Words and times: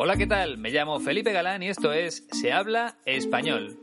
Hola, 0.00 0.16
¿qué 0.16 0.28
tal? 0.28 0.58
Me 0.58 0.70
llamo 0.70 1.00
Felipe 1.00 1.32
Galán 1.32 1.60
y 1.64 1.70
esto 1.70 1.92
es 1.92 2.24
Se 2.30 2.52
habla 2.52 2.98
español. 3.04 3.80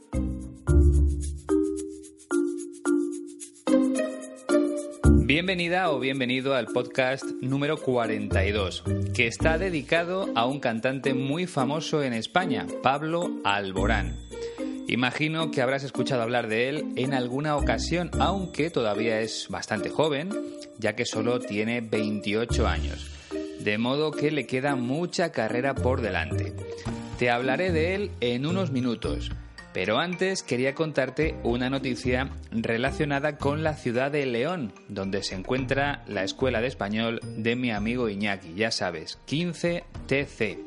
Bienvenida 5.26 5.92
o 5.92 6.00
bienvenido 6.00 6.56
al 6.56 6.68
podcast 6.68 7.26
número 7.42 7.76
42, 7.76 8.86
que 9.14 9.28
está 9.28 9.58
dedicado 9.58 10.30
a 10.36 10.46
un 10.46 10.62
cantante 10.62 11.14
muy 11.14 11.48
famoso 11.48 12.02
en 12.02 12.14
España, 12.14 12.66
Pablo 12.82 13.42
Alborán. 13.44 14.18
Imagino 14.88 15.52
que 15.52 15.62
habrás 15.62 15.84
escuchado 15.84 16.22
hablar 16.22 16.48
de 16.48 16.70
él 16.70 16.94
en 16.96 17.14
alguna 17.14 17.58
ocasión, 17.58 18.10
aunque 18.22 18.70
todavía 18.70 19.20
es 19.20 19.48
bastante 19.50 19.90
joven, 19.90 20.30
ya 20.80 20.96
que 20.96 21.06
solo 21.06 21.42
tiene 21.42 21.82
28 21.82 22.66
años 22.66 23.15
de 23.66 23.80
modo 23.80 24.12
que 24.12 24.30
le 24.30 24.46
queda 24.46 24.76
mucha 24.76 25.32
carrera 25.32 25.74
por 25.74 26.02
delante. 26.02 26.54
Te 27.18 27.32
hablaré 27.32 27.72
de 27.72 27.96
él 27.96 28.12
en 28.22 28.46
unos 28.46 28.70
minutos, 28.70 29.32
pero 29.74 29.98
antes 29.98 30.44
quería 30.44 30.76
contarte 30.76 31.36
una 31.42 31.72
noticia 31.72 32.30
relacionada 32.52 33.40
con 33.40 33.64
la 33.64 33.74
ciudad 33.74 34.12
de 34.12 34.28
León, 34.28 34.72
donde 34.88 35.24
se 35.24 35.34
encuentra 35.34 36.04
la 36.08 36.24
Escuela 36.24 36.62
de 36.62 36.68
Español 36.68 37.20
de 37.24 37.56
mi 37.56 37.72
amigo 37.72 38.08
Iñaki, 38.08 38.54
ya 38.54 38.70
sabes, 38.70 39.18
15TC. 39.28 40.60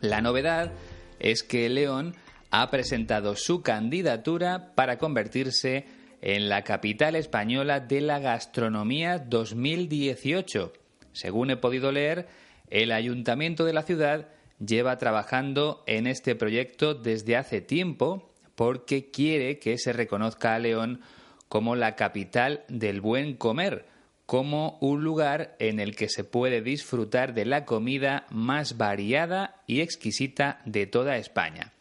La 0.00 0.22
novedad 0.22 0.72
es 1.18 1.42
que 1.42 1.68
León 1.68 2.16
ha 2.50 2.70
presentado 2.70 3.36
su 3.36 3.60
candidatura 3.60 4.72
para 4.74 4.96
convertirse 4.96 5.84
en 6.22 6.48
la 6.48 6.64
capital 6.64 7.14
española 7.14 7.80
de 7.80 8.00
la 8.00 8.20
gastronomía 8.20 9.18
2018 9.18 10.72
según 11.16 11.50
he 11.50 11.56
podido 11.56 11.92
leer, 11.92 12.28
el 12.68 12.92
ayuntamiento 12.92 13.64
de 13.64 13.72
la 13.72 13.82
ciudad 13.82 14.28
lleva 14.64 14.98
trabajando 14.98 15.82
en 15.86 16.06
este 16.06 16.34
proyecto 16.34 16.94
desde 16.94 17.36
hace 17.36 17.62
tiempo 17.62 18.30
porque 18.54 19.10
quiere 19.10 19.58
que 19.58 19.78
se 19.78 19.92
reconozca 19.92 20.54
a 20.54 20.58
León 20.58 21.00
como 21.48 21.74
la 21.74 21.96
capital 21.96 22.64
del 22.68 23.00
buen 23.00 23.34
comer, 23.34 23.86
como 24.26 24.76
un 24.80 25.04
lugar 25.04 25.56
en 25.58 25.80
el 25.80 25.96
que 25.96 26.08
se 26.08 26.24
puede 26.24 26.60
disfrutar 26.60 27.32
de 27.32 27.46
la 27.46 27.64
comida 27.64 28.26
más 28.30 28.76
variada 28.76 29.62
y 29.66 29.80
exquisita 29.80 30.60
de 30.66 30.86
toda 30.86 31.16
España. 31.16 31.72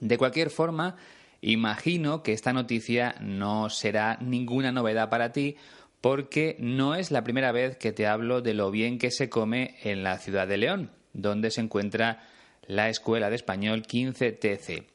De 0.00 0.18
cualquier 0.18 0.50
forma, 0.50 0.96
imagino 1.40 2.22
que 2.22 2.32
esta 2.32 2.52
noticia 2.52 3.14
no 3.20 3.70
será 3.70 4.18
ninguna 4.20 4.72
novedad 4.72 5.10
para 5.10 5.32
ti 5.32 5.56
porque 6.00 6.56
no 6.58 6.94
es 6.94 7.10
la 7.10 7.22
primera 7.22 7.52
vez 7.52 7.76
que 7.76 7.92
te 7.92 8.06
hablo 8.06 8.40
de 8.40 8.54
lo 8.54 8.70
bien 8.70 8.98
que 8.98 9.10
se 9.10 9.28
come 9.28 9.76
en 9.82 10.02
la 10.02 10.18
ciudad 10.18 10.48
de 10.48 10.56
León, 10.56 10.90
donde 11.12 11.50
se 11.50 11.60
encuentra 11.60 12.26
la 12.66 12.88
Escuela 12.88 13.28
de 13.28 13.36
Español 13.36 13.82
15TC. 13.82 14.86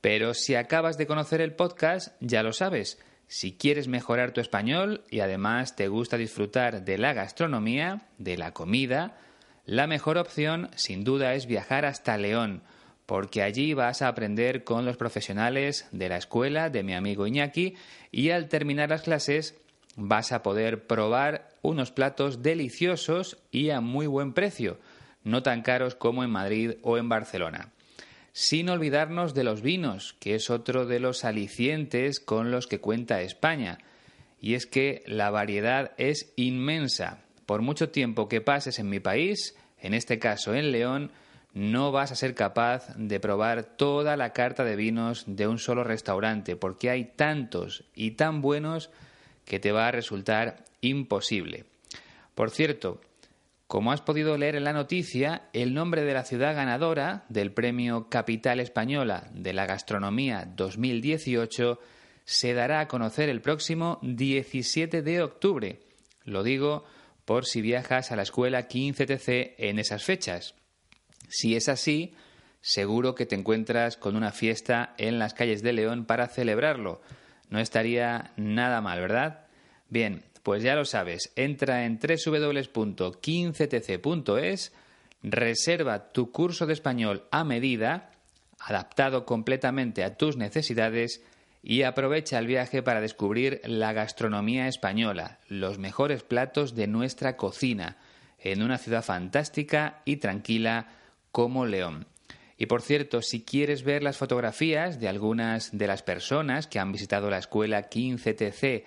Pero 0.00 0.32
si 0.32 0.54
acabas 0.54 0.96
de 0.96 1.06
conocer 1.06 1.42
el 1.42 1.54
podcast, 1.54 2.14
ya 2.20 2.42
lo 2.42 2.54
sabes. 2.54 2.98
Si 3.26 3.52
quieres 3.52 3.86
mejorar 3.86 4.32
tu 4.32 4.40
español 4.40 5.04
y 5.10 5.20
además 5.20 5.76
te 5.76 5.88
gusta 5.88 6.16
disfrutar 6.16 6.84
de 6.84 6.96
la 6.96 7.12
gastronomía, 7.12 8.08
de 8.16 8.38
la 8.38 8.52
comida, 8.52 9.18
la 9.66 9.86
mejor 9.86 10.16
opción 10.16 10.70
sin 10.74 11.04
duda 11.04 11.34
es 11.34 11.46
viajar 11.46 11.84
hasta 11.84 12.16
León 12.16 12.62
porque 13.10 13.42
allí 13.42 13.74
vas 13.74 14.02
a 14.02 14.06
aprender 14.06 14.62
con 14.62 14.84
los 14.84 14.96
profesionales 14.96 15.88
de 15.90 16.08
la 16.08 16.16
escuela 16.16 16.70
de 16.70 16.84
mi 16.84 16.94
amigo 16.94 17.26
Iñaki 17.26 17.74
y 18.12 18.30
al 18.30 18.48
terminar 18.48 18.90
las 18.90 19.02
clases 19.02 19.56
vas 19.96 20.30
a 20.30 20.44
poder 20.44 20.86
probar 20.86 21.48
unos 21.60 21.90
platos 21.90 22.40
deliciosos 22.40 23.38
y 23.50 23.70
a 23.70 23.80
muy 23.80 24.06
buen 24.06 24.32
precio, 24.32 24.78
no 25.24 25.42
tan 25.42 25.62
caros 25.62 25.96
como 25.96 26.22
en 26.22 26.30
Madrid 26.30 26.74
o 26.82 26.98
en 26.98 27.08
Barcelona. 27.08 27.72
Sin 28.30 28.68
olvidarnos 28.68 29.34
de 29.34 29.42
los 29.42 29.60
vinos, 29.60 30.14
que 30.20 30.36
es 30.36 30.48
otro 30.48 30.86
de 30.86 31.00
los 31.00 31.24
alicientes 31.24 32.20
con 32.20 32.52
los 32.52 32.68
que 32.68 32.78
cuenta 32.78 33.22
España. 33.22 33.78
Y 34.40 34.54
es 34.54 34.66
que 34.66 35.02
la 35.08 35.30
variedad 35.30 35.94
es 35.96 36.32
inmensa. 36.36 37.24
Por 37.44 37.60
mucho 37.60 37.88
tiempo 37.88 38.28
que 38.28 38.40
pases 38.40 38.78
en 38.78 38.88
mi 38.88 39.00
país, 39.00 39.56
en 39.80 39.94
este 39.94 40.20
caso 40.20 40.54
en 40.54 40.70
León, 40.70 41.10
no 41.52 41.92
vas 41.92 42.12
a 42.12 42.16
ser 42.16 42.34
capaz 42.34 42.94
de 42.96 43.20
probar 43.20 43.64
toda 43.64 44.16
la 44.16 44.32
carta 44.32 44.64
de 44.64 44.76
vinos 44.76 45.24
de 45.26 45.46
un 45.46 45.58
solo 45.58 45.84
restaurante, 45.84 46.56
porque 46.56 46.90
hay 46.90 47.04
tantos 47.04 47.84
y 47.94 48.12
tan 48.12 48.40
buenos 48.40 48.90
que 49.44 49.58
te 49.58 49.72
va 49.72 49.88
a 49.88 49.92
resultar 49.92 50.64
imposible. 50.80 51.64
Por 52.34 52.50
cierto, 52.50 53.00
como 53.66 53.92
has 53.92 54.00
podido 54.00 54.36
leer 54.36 54.56
en 54.56 54.64
la 54.64 54.72
noticia, 54.72 55.42
el 55.52 55.74
nombre 55.74 56.02
de 56.02 56.14
la 56.14 56.24
ciudad 56.24 56.54
ganadora 56.54 57.24
del 57.28 57.52
Premio 57.52 58.08
Capital 58.08 58.60
Española 58.60 59.28
de 59.32 59.52
la 59.52 59.66
Gastronomía 59.66 60.48
2018 60.56 61.78
se 62.24 62.54
dará 62.54 62.80
a 62.80 62.88
conocer 62.88 63.28
el 63.28 63.40
próximo 63.40 63.98
17 64.02 65.02
de 65.02 65.22
octubre. 65.22 65.80
Lo 66.24 66.42
digo 66.42 66.84
por 67.24 67.46
si 67.46 67.60
viajas 67.60 68.10
a 68.10 68.16
la 68.16 68.22
escuela 68.22 68.68
15TC 68.68 69.54
en 69.58 69.78
esas 69.78 70.02
fechas. 70.04 70.54
Si 71.30 71.56
es 71.56 71.68
así, 71.68 72.14
seguro 72.60 73.14
que 73.14 73.24
te 73.24 73.36
encuentras 73.36 73.96
con 73.96 74.16
una 74.16 74.32
fiesta 74.32 74.94
en 74.98 75.20
las 75.20 75.32
calles 75.32 75.62
de 75.62 75.72
León 75.72 76.04
para 76.04 76.26
celebrarlo. 76.26 77.00
No 77.48 77.60
estaría 77.60 78.32
nada 78.36 78.80
mal, 78.80 79.00
¿verdad? 79.00 79.46
Bien, 79.88 80.24
pues 80.42 80.64
ya 80.64 80.74
lo 80.74 80.84
sabes, 80.84 81.32
entra 81.36 81.84
en 81.84 81.98
www.15tc.es, 81.98 84.72
reserva 85.22 86.12
tu 86.12 86.32
curso 86.32 86.66
de 86.66 86.72
español 86.72 87.28
a 87.30 87.44
medida, 87.44 88.10
adaptado 88.58 89.24
completamente 89.24 90.02
a 90.02 90.16
tus 90.16 90.36
necesidades, 90.36 91.22
y 91.62 91.82
aprovecha 91.82 92.38
el 92.38 92.46
viaje 92.46 92.82
para 92.82 93.02
descubrir 93.02 93.60
la 93.64 93.92
gastronomía 93.92 94.66
española, 94.66 95.40
los 95.48 95.76
mejores 95.78 96.22
platos 96.22 96.74
de 96.74 96.86
nuestra 96.86 97.36
cocina, 97.36 97.98
en 98.38 98.62
una 98.62 98.78
ciudad 98.78 99.04
fantástica 99.04 100.00
y 100.06 100.16
tranquila 100.16 100.86
como 101.32 101.66
León. 101.66 102.06
Y 102.56 102.66
por 102.66 102.82
cierto, 102.82 103.22
si 103.22 103.42
quieres 103.42 103.84
ver 103.84 104.02
las 104.02 104.18
fotografías 104.18 105.00
de 105.00 105.08
algunas 105.08 105.76
de 105.76 105.86
las 105.86 106.02
personas 106.02 106.66
que 106.66 106.78
han 106.78 106.92
visitado 106.92 107.30
la 107.30 107.38
escuela 107.38 107.88
15TC 107.88 108.84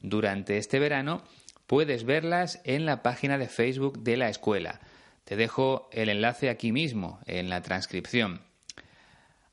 durante 0.00 0.58
este 0.58 0.78
verano, 0.78 1.24
puedes 1.66 2.04
verlas 2.04 2.60
en 2.64 2.86
la 2.86 3.02
página 3.02 3.36
de 3.38 3.48
Facebook 3.48 3.98
de 3.98 4.16
la 4.16 4.28
escuela. 4.28 4.80
Te 5.24 5.34
dejo 5.34 5.88
el 5.90 6.08
enlace 6.08 6.50
aquí 6.50 6.70
mismo, 6.70 7.18
en 7.26 7.48
la 7.48 7.62
transcripción. 7.62 8.42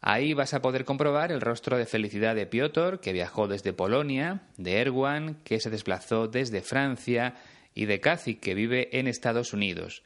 Ahí 0.02 0.34
vas 0.34 0.54
a 0.54 0.62
poder 0.62 0.86
comprobar 0.86 1.32
el 1.32 1.42
rostro 1.42 1.78
de 1.78 1.86
felicidad 1.86 2.36
de 2.36 2.46
Piotr, 2.46 3.00
que 3.00 3.14
viajó 3.14 3.48
desde 3.48 3.74
Polonia, 3.74 4.42
de 4.58 4.82
Erwan, 4.82 5.36
que 5.44 5.60
se 5.60 5.70
desplazó 5.70 6.28
desde 6.28 6.62
Francia, 6.62 7.36
y 7.74 7.86
de 7.86 8.00
Kazi, 8.02 8.36
que 8.36 8.54
vive 8.54 9.00
en 9.00 9.08
Estados 9.08 9.54
Unidos. 9.54 10.04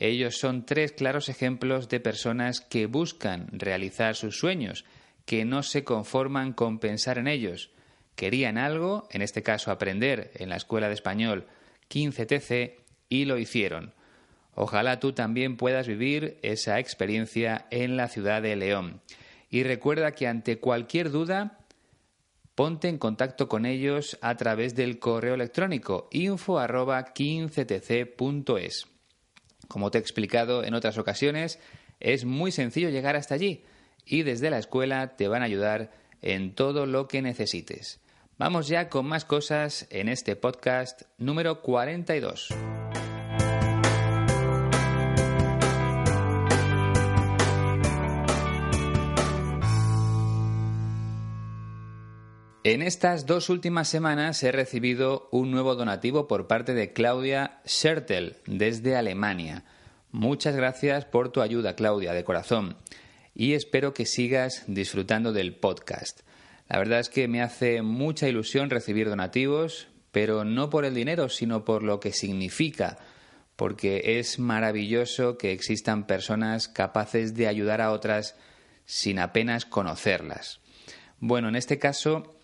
Ellos 0.00 0.38
son 0.38 0.64
tres 0.64 0.92
claros 0.92 1.28
ejemplos 1.28 1.90
de 1.90 2.00
personas 2.00 2.62
que 2.62 2.86
buscan 2.86 3.48
realizar 3.52 4.16
sus 4.16 4.38
sueños, 4.38 4.86
que 5.26 5.44
no 5.44 5.62
se 5.62 5.84
conforman 5.84 6.54
con 6.54 6.78
pensar 6.78 7.18
en 7.18 7.28
ellos. 7.28 7.70
Querían 8.16 8.56
algo, 8.56 9.06
en 9.10 9.20
este 9.20 9.42
caso 9.42 9.70
aprender 9.70 10.30
en 10.36 10.48
la 10.48 10.56
Escuela 10.56 10.88
de 10.88 10.94
Español 10.94 11.46
15TC, 11.90 12.76
y 13.10 13.26
lo 13.26 13.36
hicieron. 13.36 13.92
Ojalá 14.54 15.00
tú 15.00 15.12
también 15.12 15.58
puedas 15.58 15.86
vivir 15.86 16.38
esa 16.40 16.78
experiencia 16.78 17.66
en 17.70 17.98
la 17.98 18.08
ciudad 18.08 18.40
de 18.40 18.56
León. 18.56 19.02
Y 19.50 19.64
recuerda 19.64 20.12
que 20.12 20.26
ante 20.26 20.60
cualquier 20.60 21.10
duda, 21.10 21.58
ponte 22.54 22.88
en 22.88 22.96
contacto 22.96 23.48
con 23.48 23.66
ellos 23.66 24.16
a 24.22 24.34
través 24.38 24.74
del 24.74 24.98
correo 24.98 25.34
electrónico 25.34 26.08
info 26.10 26.58
15tc.es. 26.58 28.86
Como 29.70 29.92
te 29.92 29.98
he 29.98 30.00
explicado 30.00 30.64
en 30.64 30.74
otras 30.74 30.98
ocasiones, 30.98 31.60
es 32.00 32.24
muy 32.24 32.50
sencillo 32.50 32.90
llegar 32.90 33.14
hasta 33.14 33.36
allí 33.36 33.62
y 34.04 34.24
desde 34.24 34.50
la 34.50 34.58
escuela 34.58 35.16
te 35.16 35.28
van 35.28 35.42
a 35.42 35.44
ayudar 35.44 35.92
en 36.22 36.56
todo 36.56 36.86
lo 36.86 37.06
que 37.06 37.22
necesites. 37.22 38.00
Vamos 38.36 38.66
ya 38.66 38.88
con 38.88 39.06
más 39.06 39.24
cosas 39.24 39.86
en 39.90 40.08
este 40.08 40.34
podcast 40.34 41.02
número 41.18 41.62
42. 41.62 42.48
En 52.72 52.82
estas 52.82 53.26
dos 53.26 53.48
últimas 53.48 53.88
semanas 53.88 54.40
he 54.44 54.52
recibido 54.52 55.28
un 55.32 55.50
nuevo 55.50 55.74
donativo 55.74 56.28
por 56.28 56.46
parte 56.46 56.72
de 56.72 56.92
Claudia 56.92 57.58
Schertel 57.66 58.36
desde 58.46 58.94
Alemania. 58.94 59.64
Muchas 60.12 60.54
gracias 60.54 61.04
por 61.04 61.32
tu 61.32 61.40
ayuda, 61.40 61.74
Claudia, 61.74 62.12
de 62.12 62.22
corazón. 62.22 62.76
Y 63.34 63.54
espero 63.54 63.92
que 63.92 64.06
sigas 64.06 64.62
disfrutando 64.68 65.32
del 65.32 65.56
podcast. 65.56 66.20
La 66.68 66.78
verdad 66.78 67.00
es 67.00 67.08
que 67.08 67.26
me 67.26 67.42
hace 67.42 67.82
mucha 67.82 68.28
ilusión 68.28 68.70
recibir 68.70 69.08
donativos, 69.08 69.88
pero 70.12 70.44
no 70.44 70.70
por 70.70 70.84
el 70.84 70.94
dinero, 70.94 71.28
sino 71.28 71.64
por 71.64 71.82
lo 71.82 71.98
que 71.98 72.12
significa, 72.12 72.98
porque 73.56 74.20
es 74.20 74.38
maravilloso 74.38 75.38
que 75.38 75.50
existan 75.50 76.06
personas 76.06 76.68
capaces 76.68 77.34
de 77.34 77.48
ayudar 77.48 77.80
a 77.80 77.90
otras 77.90 78.36
sin 78.84 79.18
apenas 79.18 79.64
conocerlas. 79.64 80.60
Bueno, 81.18 81.48
en 81.48 81.56
este 81.56 81.80
caso 81.80 82.36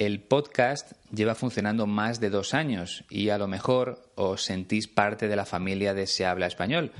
el 0.00 0.22
podcast 0.22 0.92
lleva 1.12 1.34
funcionando 1.34 1.86
más 1.86 2.20
de 2.20 2.30
dos 2.30 2.54
años 2.54 3.04
y 3.10 3.28
a 3.28 3.36
lo 3.36 3.48
mejor 3.48 4.10
os 4.14 4.42
sentís 4.42 4.88
parte 4.88 5.28
de 5.28 5.36
la 5.36 5.44
familia 5.44 5.92
de 5.92 6.06
Se 6.06 6.24
Habla 6.24 6.46
Español, 6.46 6.90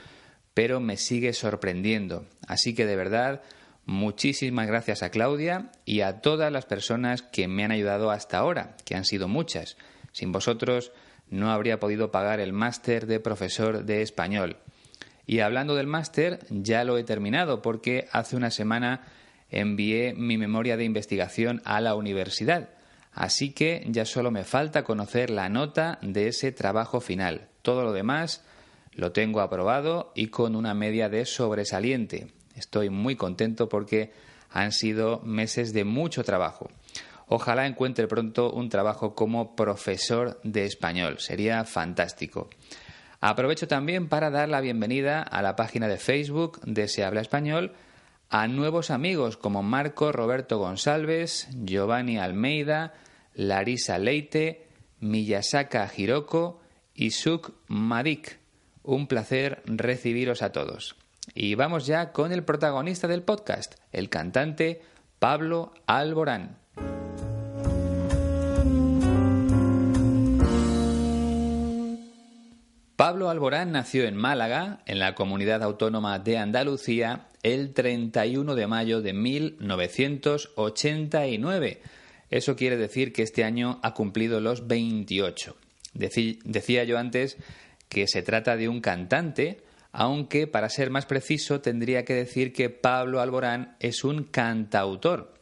pero 0.52 0.80
me 0.80 0.98
sigue 0.98 1.32
sorprendiendo. 1.32 2.26
Así 2.46 2.74
que 2.74 2.84
de 2.84 2.96
verdad, 2.96 3.40
muchísimas 3.86 4.66
gracias 4.66 5.02
a 5.02 5.08
Claudia 5.08 5.72
y 5.86 6.02
a 6.02 6.20
todas 6.20 6.52
las 6.52 6.66
personas 6.66 7.22
que 7.22 7.48
me 7.48 7.64
han 7.64 7.70
ayudado 7.70 8.10
hasta 8.10 8.36
ahora, 8.36 8.76
que 8.84 8.96
han 8.96 9.06
sido 9.06 9.28
muchas. 9.28 9.78
Sin 10.12 10.30
vosotros 10.30 10.92
no 11.30 11.52
habría 11.52 11.80
podido 11.80 12.10
pagar 12.10 12.38
el 12.38 12.52
máster 12.52 13.06
de 13.06 13.18
profesor 13.18 13.86
de 13.86 14.02
español. 14.02 14.58
Y 15.24 15.40
hablando 15.40 15.74
del 15.74 15.86
máster, 15.86 16.40
ya 16.50 16.84
lo 16.84 16.98
he 16.98 17.04
terminado 17.04 17.62
porque 17.62 18.08
hace 18.12 18.36
una 18.36 18.50
semana 18.50 19.06
envié 19.48 20.12
mi 20.12 20.36
memoria 20.36 20.76
de 20.76 20.84
investigación 20.84 21.62
a 21.64 21.80
la 21.80 21.94
universidad 21.94 22.68
Así 23.12 23.52
que 23.52 23.84
ya 23.88 24.04
solo 24.04 24.30
me 24.30 24.44
falta 24.44 24.84
conocer 24.84 25.30
la 25.30 25.48
nota 25.48 25.98
de 26.02 26.28
ese 26.28 26.52
trabajo 26.52 27.00
final. 27.00 27.48
Todo 27.62 27.82
lo 27.82 27.92
demás 27.92 28.44
lo 28.92 29.12
tengo 29.12 29.40
aprobado 29.40 30.12
y 30.14 30.28
con 30.28 30.56
una 30.56 30.74
media 30.74 31.08
de 31.08 31.26
sobresaliente. 31.26 32.28
Estoy 32.56 32.90
muy 32.90 33.16
contento 33.16 33.68
porque 33.68 34.12
han 34.50 34.72
sido 34.72 35.20
meses 35.20 35.72
de 35.72 35.84
mucho 35.84 36.24
trabajo. 36.24 36.68
Ojalá 37.28 37.66
encuentre 37.66 38.08
pronto 38.08 38.52
un 38.52 38.68
trabajo 38.68 39.14
como 39.14 39.54
profesor 39.54 40.40
de 40.42 40.64
español. 40.64 41.20
Sería 41.20 41.64
fantástico. 41.64 42.50
Aprovecho 43.20 43.68
también 43.68 44.08
para 44.08 44.30
dar 44.30 44.48
la 44.48 44.60
bienvenida 44.60 45.22
a 45.22 45.42
la 45.42 45.54
página 45.54 45.86
de 45.86 45.98
Facebook 45.98 46.60
de 46.62 46.88
Se 46.88 47.04
Habla 47.04 47.20
Español 47.20 47.72
a 48.30 48.46
nuevos 48.46 48.92
amigos 48.92 49.36
como 49.36 49.64
Marco 49.64 50.12
Roberto 50.12 50.58
González, 50.58 51.48
Giovanni 51.52 52.16
Almeida, 52.16 52.94
Larisa 53.34 53.98
Leite, 53.98 54.68
Miyasaka 55.00 55.90
Hiroko 55.94 56.60
y 56.94 57.10
Suk 57.10 57.52
Madik. 57.66 58.38
Un 58.84 59.08
placer 59.08 59.62
recibiros 59.66 60.42
a 60.42 60.52
todos. 60.52 60.94
Y 61.34 61.56
vamos 61.56 61.86
ya 61.86 62.12
con 62.12 62.32
el 62.32 62.44
protagonista 62.44 63.08
del 63.08 63.22
podcast, 63.22 63.74
el 63.90 64.08
cantante 64.08 64.80
Pablo 65.18 65.74
Alborán. 65.86 66.56
Pablo 72.94 73.28
Alborán 73.28 73.72
nació 73.72 74.04
en 74.04 74.14
Málaga, 74.14 74.82
en 74.86 74.98
la 74.98 75.14
comunidad 75.14 75.62
autónoma 75.62 76.18
de 76.18 76.38
Andalucía, 76.38 77.29
el 77.42 77.72
31 77.72 78.54
de 78.54 78.66
mayo 78.66 79.02
de 79.02 79.12
1989. 79.12 81.80
Eso 82.30 82.56
quiere 82.56 82.76
decir 82.76 83.12
que 83.12 83.22
este 83.22 83.44
año 83.44 83.78
ha 83.82 83.94
cumplido 83.94 84.40
los 84.40 84.66
28. 84.66 85.56
decía 85.94 86.84
yo 86.84 86.98
antes 86.98 87.36
que 87.88 88.06
se 88.06 88.22
trata 88.22 88.56
de 88.56 88.68
un 88.68 88.80
cantante, 88.80 89.62
aunque 89.92 90.46
para 90.46 90.68
ser 90.68 90.90
más 90.90 91.06
preciso 91.06 91.60
tendría 91.60 92.04
que 92.04 92.14
decir 92.14 92.52
que 92.52 92.70
Pablo 92.70 93.20
Alborán 93.20 93.76
es 93.80 94.04
un 94.04 94.24
cantautor. 94.24 95.34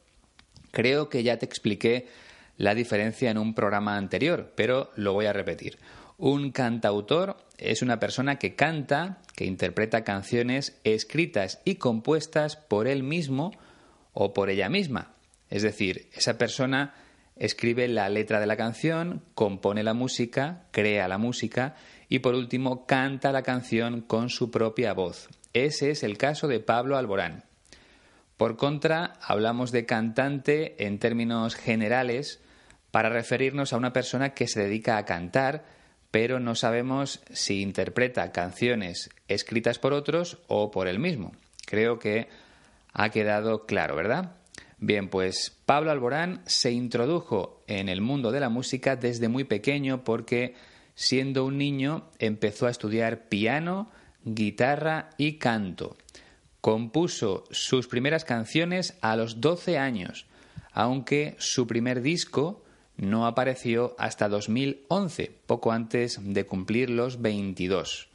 Creo 0.71 1.09
que 1.09 1.23
ya 1.23 1.39
te 1.39 1.47
expliqué 1.47 2.09
la 2.56 2.75
diferencia 2.75 3.31
en 3.31 3.39
un 3.39 3.55
programa 3.55 3.97
anterior, 3.97 4.53
pero 4.55 4.91
lo 4.97 5.12
voy 5.12 5.27
a 5.27 5.33
repetir. 5.33 5.79
Un 6.17 6.50
cantautor 6.50 7.37
es 7.59 7.83
una 7.83 7.99
persona 7.99 8.39
que 8.39 8.55
canta, 8.55 9.19
que 9.35 9.45
interpreta 9.45 10.05
canciones 10.05 10.79
escritas 10.85 11.61
y 11.65 11.75
compuestas 11.75 12.57
por 12.57 12.87
él 12.87 13.03
mismo 13.03 13.53
o 14.13 14.33
por 14.33 14.49
ella 14.49 14.69
misma. 14.69 15.13
Es 15.51 15.63
decir, 15.63 16.09
esa 16.15 16.39
persona 16.39 16.95
escribe 17.37 17.89
la 17.89 18.09
letra 18.09 18.41
de 18.41 18.47
la 18.47 18.57
canción, 18.57 19.23
compone 19.35 19.83
la 19.83 19.95
música, 19.95 20.67
crea 20.71 21.09
la 21.09 21.19
música 21.19 21.77
y 22.09 22.21
por 22.21 22.35
último 22.35 22.87
canta 22.87 23.33
la 23.33 23.43
canción 23.43 24.01
con 24.01 24.29
su 24.29 24.51
propia 24.51 24.93
voz. 24.93 25.29
Ese 25.53 25.91
es 25.91 26.03
el 26.03 26.19
caso 26.19 26.49
de 26.49 26.61
Pablo 26.61 26.97
Alborán. 26.97 27.45
Por 28.37 28.57
contra, 28.57 29.15
hablamos 29.21 29.73
de 29.73 29.85
cantante 29.85 30.87
en 30.87 30.99
términos 30.99 31.57
generales 31.57 32.41
para 32.91 33.09
referirnos 33.09 33.73
a 33.73 33.77
una 33.77 33.93
persona 33.93 34.31
que 34.31 34.47
se 34.47 34.63
dedica 34.63 34.97
a 34.97 35.05
cantar, 35.05 35.65
pero 36.11 36.41
no 36.41 36.55
sabemos 36.55 37.21
si 37.33 37.61
interpreta 37.61 38.33
canciones 38.33 39.11
escritas 39.29 39.79
por 39.79 39.93
otros 39.93 40.39
o 40.47 40.71
por 40.71 40.89
él 40.89 40.99
mismo. 40.99 41.33
Creo 41.67 41.99
que 41.99 42.29
ha 42.93 43.11
quedado 43.11 43.67
claro, 43.67 43.95
¿verdad? 43.97 44.37
Bien, 44.79 45.09
pues 45.09 45.57
Pablo 45.67 45.91
Alborán 45.91 46.41
se 46.47 46.71
introdujo 46.71 47.63
en 47.67 47.89
el 47.89 48.01
mundo 48.01 48.31
de 48.31 48.41
la 48.41 48.49
música 48.49 48.97
desde 48.97 49.29
muy 49.29 49.45
pequeño 49.45 50.05
porque 50.05 50.55
siendo 50.95 51.45
un 51.45 51.59
niño 51.59 52.09
empezó 52.19 52.67
a 52.67 52.71
estudiar 52.71 53.29
piano, 53.29 53.91
guitarra 54.25 55.11
y 55.19 55.35
canto. 55.35 55.97
Compuso 56.61 57.45
sus 57.51 57.87
primeras 57.89 58.25
canciones 58.25 58.97
a 59.01 59.17
los 59.17 59.41
12 59.41 59.79
años, 59.79 60.27
aunque 60.73 61.37
su 61.38 61.67
primer 61.67 62.00
disco 62.00 62.65
no 62.99 63.26
apareció 63.26 63.95
hasta 63.97 64.28
2011, 64.28 65.33
poco 65.47 65.73
antes 65.73 66.21
de 66.23 66.45
cumplir 66.45 66.90
los 66.90 67.23
22. 67.23 68.09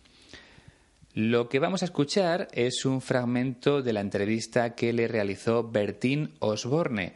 Lo 1.13 1.47
que 1.47 1.59
vamos 1.59 1.81
a 1.81 1.85
escuchar 1.85 2.47
es 2.51 2.85
un 2.85 3.01
fragmento 3.01 3.81
de 3.81 3.93
la 3.93 4.01
entrevista 4.01 4.75
que 4.75 4.93
le 4.93 5.07
realizó 5.07 5.69
Bertín 5.69 6.33
Osborne, 6.39 7.13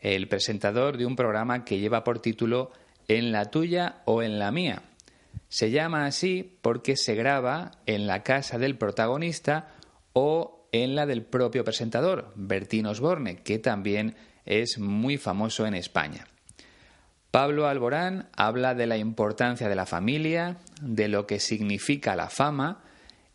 el 0.00 0.28
presentador 0.28 0.98
de 0.98 1.06
un 1.06 1.16
programa 1.16 1.64
que 1.64 1.78
lleva 1.78 2.04
por 2.04 2.18
título 2.20 2.70
En 3.08 3.32
la 3.32 3.50
tuya 3.50 4.02
o 4.04 4.22
en 4.22 4.38
la 4.38 4.52
mía. 4.52 4.82
Se 5.48 5.70
llama 5.70 6.06
así 6.06 6.58
porque 6.60 6.96
se 6.96 7.14
graba 7.14 7.70
en 7.86 8.06
la 8.06 8.22
casa 8.22 8.58
del 8.58 8.76
protagonista 8.76 9.74
o 10.12 10.68
en 10.72 10.94
la 10.94 11.06
del 11.06 11.22
propio 11.22 11.64
presentador, 11.64 12.32
Bertín 12.34 12.86
Osborne, 12.86 13.36
que 13.42 13.58
también 13.58 14.16
es 14.44 14.78
muy 14.78 15.16
famoso 15.18 15.66
en 15.66 15.74
España. 15.74 16.26
Pablo 17.36 17.68
Alborán 17.68 18.30
habla 18.34 18.74
de 18.74 18.86
la 18.86 18.96
importancia 18.96 19.68
de 19.68 19.74
la 19.74 19.84
familia, 19.84 20.56
de 20.80 21.06
lo 21.08 21.26
que 21.26 21.38
significa 21.38 22.16
la 22.16 22.30
fama 22.30 22.82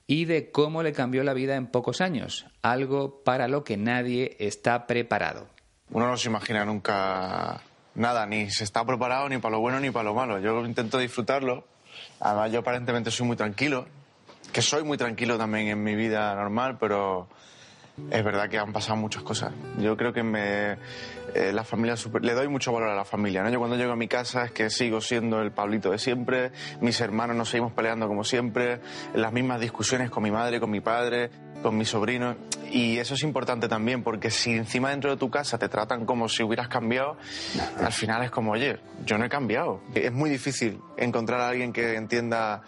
y 0.08 0.25
de 0.25 0.50
cómo 0.50 0.81
le 0.81 0.91
cambió 0.91 1.24
la 1.24 1.36
vida 1.36 1.55
en 1.55 1.67
pocos 1.67 2.01
años, 2.01 2.48
algo 2.63 3.22
para 3.24 3.48
lo 3.48 3.63
que 3.63 3.77
nadie 3.77 4.38
está 4.39 4.88
preparado. 4.88 5.50
Uno 5.91 6.08
no 6.08 6.17
se 6.17 6.29
imagina 6.29 6.65
nunca 6.65 7.62
nada, 7.93 8.25
ni 8.25 8.50
se 8.50 8.63
está 8.63 8.84
preparado 8.84 9.29
ni 9.29 9.38
para 9.38 9.51
lo 9.51 9.60
bueno 9.60 9.79
ni 9.79 9.91
para 9.91 10.05
lo 10.05 10.15
malo. 10.15 10.39
Yo 10.39 10.65
intento 10.65 10.98
disfrutarlo. 10.98 11.67
Además, 12.22 12.51
yo 12.51 12.62
aparentemente 12.62 13.12
soy 13.12 13.27
muy 13.27 13.38
tranquilo, 13.38 13.86
que 14.51 14.63
soy 14.63 14.84
muy 14.84 14.98
tranquilo 14.98 15.38
también 15.38 15.67
en 15.67 15.84
mi 15.84 15.93
vida 15.93 16.34
normal, 16.34 16.79
pero 16.79 17.27
es 18.10 18.24
verdad 18.24 18.50
que 18.50 18.57
han 18.57 18.74
pasado 18.74 18.98
muchas 18.98 19.24
cosas. 19.24 19.53
Yo 19.77 19.95
creo 19.98 20.13
que 20.13 20.24
me, 20.24 20.77
eh, 21.33 21.51
la 21.53 21.63
familia 21.63 21.95
le 22.21 22.33
doy 22.33 22.48
mucho 22.48 22.71
valor 22.74 22.89
a 22.89 22.95
la 22.95 23.05
familia. 23.05 23.43
¿no? 23.43 23.50
Yo 23.50 23.60
cuando 23.60 23.77
llego 23.77 23.91
a 23.91 23.95
mi 23.95 24.07
casa 24.07 24.45
es 24.45 24.51
que 24.51 24.69
sigo 24.69 25.01
siendo 25.01 25.41
el 25.41 25.51
Pablito 25.51 25.91
de 25.91 25.98
siempre, 25.98 26.51
mis 26.81 27.00
hermanos 27.01 27.36
nos 27.36 27.50
seguimos 27.50 27.74
peleando 27.74 28.07
como 28.07 28.24
siempre, 28.24 28.79
las 29.13 29.31
mismas 29.31 29.60
discusiones 29.62 30.10
con 30.10 30.24
mi 30.24 30.31
madre, 30.31 30.60
con 30.60 30.69
mi 30.69 30.81
padre, 30.81 31.29
con 31.62 31.77
mis 31.77 31.89
sobrinos. 31.89 32.38
Y 32.71 32.98
eso 32.98 33.15
es 33.15 33.24
importante 33.24 33.67
también, 33.67 34.01
porque 34.03 34.31
si 34.31 34.51
encima 34.51 34.91
dentro 34.91 35.12
de 35.12 35.17
tu 35.17 35.29
casa 35.29 35.57
te 35.57 35.67
tratan 35.67 36.05
como 36.05 36.29
si 36.29 36.43
hubieras 36.43 36.67
cambiado, 36.69 37.17
al 37.79 37.91
final 37.91 38.24
es 38.24 38.31
como, 38.31 38.51
oye, 38.51 38.79
yo 39.05 39.17
no 39.17 39.25
he 39.25 39.29
cambiado. 39.29 39.81
Es 39.93 40.12
muy 40.12 40.29
difícil 40.29 40.79
encontrar 40.98 41.41
a 41.41 41.50
alguien 41.50 41.74
que 41.74 41.95
entienda 41.95 42.62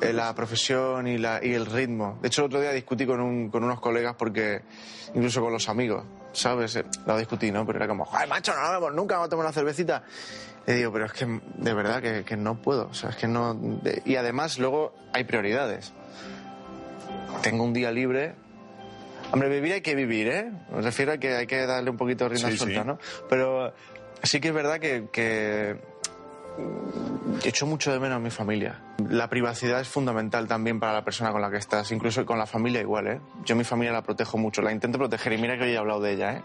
eh, 0.00 0.12
la 0.12 0.34
profesión 0.34 1.06
y, 1.06 1.18
la, 1.18 1.40
y 1.42 1.52
el 1.54 1.66
ritmo. 1.66 2.18
De 2.22 2.28
hecho, 2.28 2.42
el 2.42 2.46
otro 2.46 2.60
día 2.60 2.72
discutí 2.72 3.06
con, 3.06 3.20
un, 3.20 3.50
con 3.50 3.64
unos 3.64 3.80
colegas 3.80 4.14
porque, 4.16 4.62
incluso 5.14 5.40
con 5.40 5.52
los 5.52 5.68
amigos, 5.68 6.04
¿sabes? 6.32 6.76
Eh, 6.76 6.84
Lo 7.06 7.16
discutí, 7.18 7.50
¿no? 7.50 7.66
Pero 7.66 7.78
era 7.78 7.88
como, 7.88 8.08
¡ay, 8.12 8.28
macho, 8.28 8.52
no 8.54 8.60
nos 8.62 8.70
vemos 8.72 8.94
nunca, 8.94 9.14
vamos 9.16 9.26
a 9.26 9.30
tomar 9.30 9.46
una 9.46 9.52
cervecita! 9.52 10.02
Y 10.66 10.72
digo, 10.72 10.92
pero 10.92 11.06
es 11.06 11.12
que 11.12 11.26
de 11.56 11.72
verdad 11.74 12.02
que, 12.02 12.24
que 12.24 12.36
no 12.36 12.60
puedo, 12.60 12.88
o 12.88 12.94
sea, 12.94 13.10
es 13.10 13.16
que 13.16 13.26
no... 13.26 13.54
de- 13.54 14.02
Y 14.04 14.16
además 14.16 14.58
luego 14.58 14.94
hay 15.14 15.24
prioridades. 15.24 15.92
Tengo 17.42 17.64
un 17.64 17.72
día 17.72 17.90
libre, 17.90 18.34
Hombre, 19.30 19.50
vivir 19.50 19.74
hay 19.74 19.80
que 19.82 19.94
vivir, 19.94 20.28
¿eh? 20.28 20.50
Me 20.74 20.80
refiero 20.80 21.12
a 21.12 21.18
que 21.18 21.36
hay 21.36 21.46
que 21.46 21.66
darle 21.66 21.90
un 21.90 21.98
poquito 21.98 22.24
de 22.24 22.30
rienda 22.30 22.50
Sí, 22.50 22.56
suelta, 22.56 22.80
sí. 22.80 22.86
¿no? 22.86 22.98
Pero 23.28 23.74
sí 24.22 24.40
que 24.40 24.48
es 24.48 24.54
verdad 24.54 24.78
que, 24.80 25.08
que 25.12 25.76
echo 27.44 27.66
mucho 27.66 27.92
de 27.92 28.00
menos 28.00 28.16
a 28.16 28.20
mi 28.20 28.30
familia. 28.30 28.80
La 29.08 29.28
privacidad 29.28 29.80
es 29.80 29.88
fundamental 29.88 30.46
también 30.48 30.80
para 30.80 30.92
la 30.92 31.04
persona 31.04 31.30
con 31.32 31.40
la 31.40 31.50
que 31.50 31.56
estás, 31.56 31.90
incluso 31.92 32.24
con 32.26 32.38
la 32.38 32.46
familia 32.46 32.80
igual, 32.80 33.06
¿eh? 33.06 33.20
Yo 33.44 33.56
mi 33.56 33.64
familia 33.64 33.92
la 33.92 34.02
protejo 34.02 34.38
mucho, 34.38 34.62
la 34.62 34.72
intento 34.72 34.98
proteger 34.98 35.32
y 35.32 35.38
mira 35.38 35.56
que 35.56 35.64
hoy 35.64 35.72
he 35.72 35.78
hablado 35.78 36.00
de 36.00 36.12
ella, 36.12 36.32
¿eh? 36.34 36.42